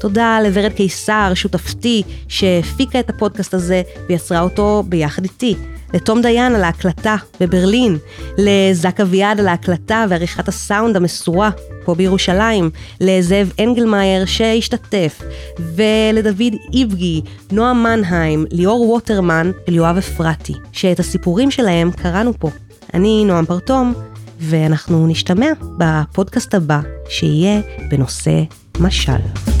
תודה 0.00 0.38
לוורד 0.44 0.72
קיסר, 0.72 1.32
שותפתי, 1.34 2.02
שהפיקה 2.28 3.00
את 3.00 3.10
הפודקאסט 3.10 3.54
הזה 3.54 3.82
ויצרה 4.08 4.40
אותו 4.40 4.82
ביחד 4.88 5.24
איתי. 5.24 5.54
לתום 5.94 6.22
דיין 6.22 6.54
על 6.54 6.64
ההקלטה 6.64 7.16
בברלין, 7.40 7.96
לזק 8.38 9.00
אביעד 9.00 9.40
על 9.40 9.48
ההקלטה 9.48 10.04
ועריכת 10.08 10.48
הסאונד 10.48 10.96
המסורה 10.96 11.50
פה 11.84 11.94
בירושלים, 11.94 12.70
לזאב 13.00 13.52
אנגלמאייר 13.60 14.24
שהשתתף, 14.24 15.22
ולדוד 15.58 16.54
איבגי, 16.72 17.20
נועה 17.52 17.74
מנהיים, 17.74 18.46
ליאור 18.50 18.90
ווטרמן 18.90 19.50
וליואב 19.68 19.96
אפרתי, 19.96 20.54
שאת 20.72 21.00
הסיפורים 21.00 21.50
שלהם 21.50 21.90
קראנו 21.90 22.32
פה. 22.38 22.50
אני 22.94 23.24
נועם 23.24 23.46
פרטום, 23.46 23.94
ואנחנו 24.38 25.06
נשתמע 25.06 25.46
בפודקאסט 25.78 26.54
הבא, 26.54 26.80
שיהיה 27.08 27.60
בנושא 27.90 28.42
משל. 28.80 29.53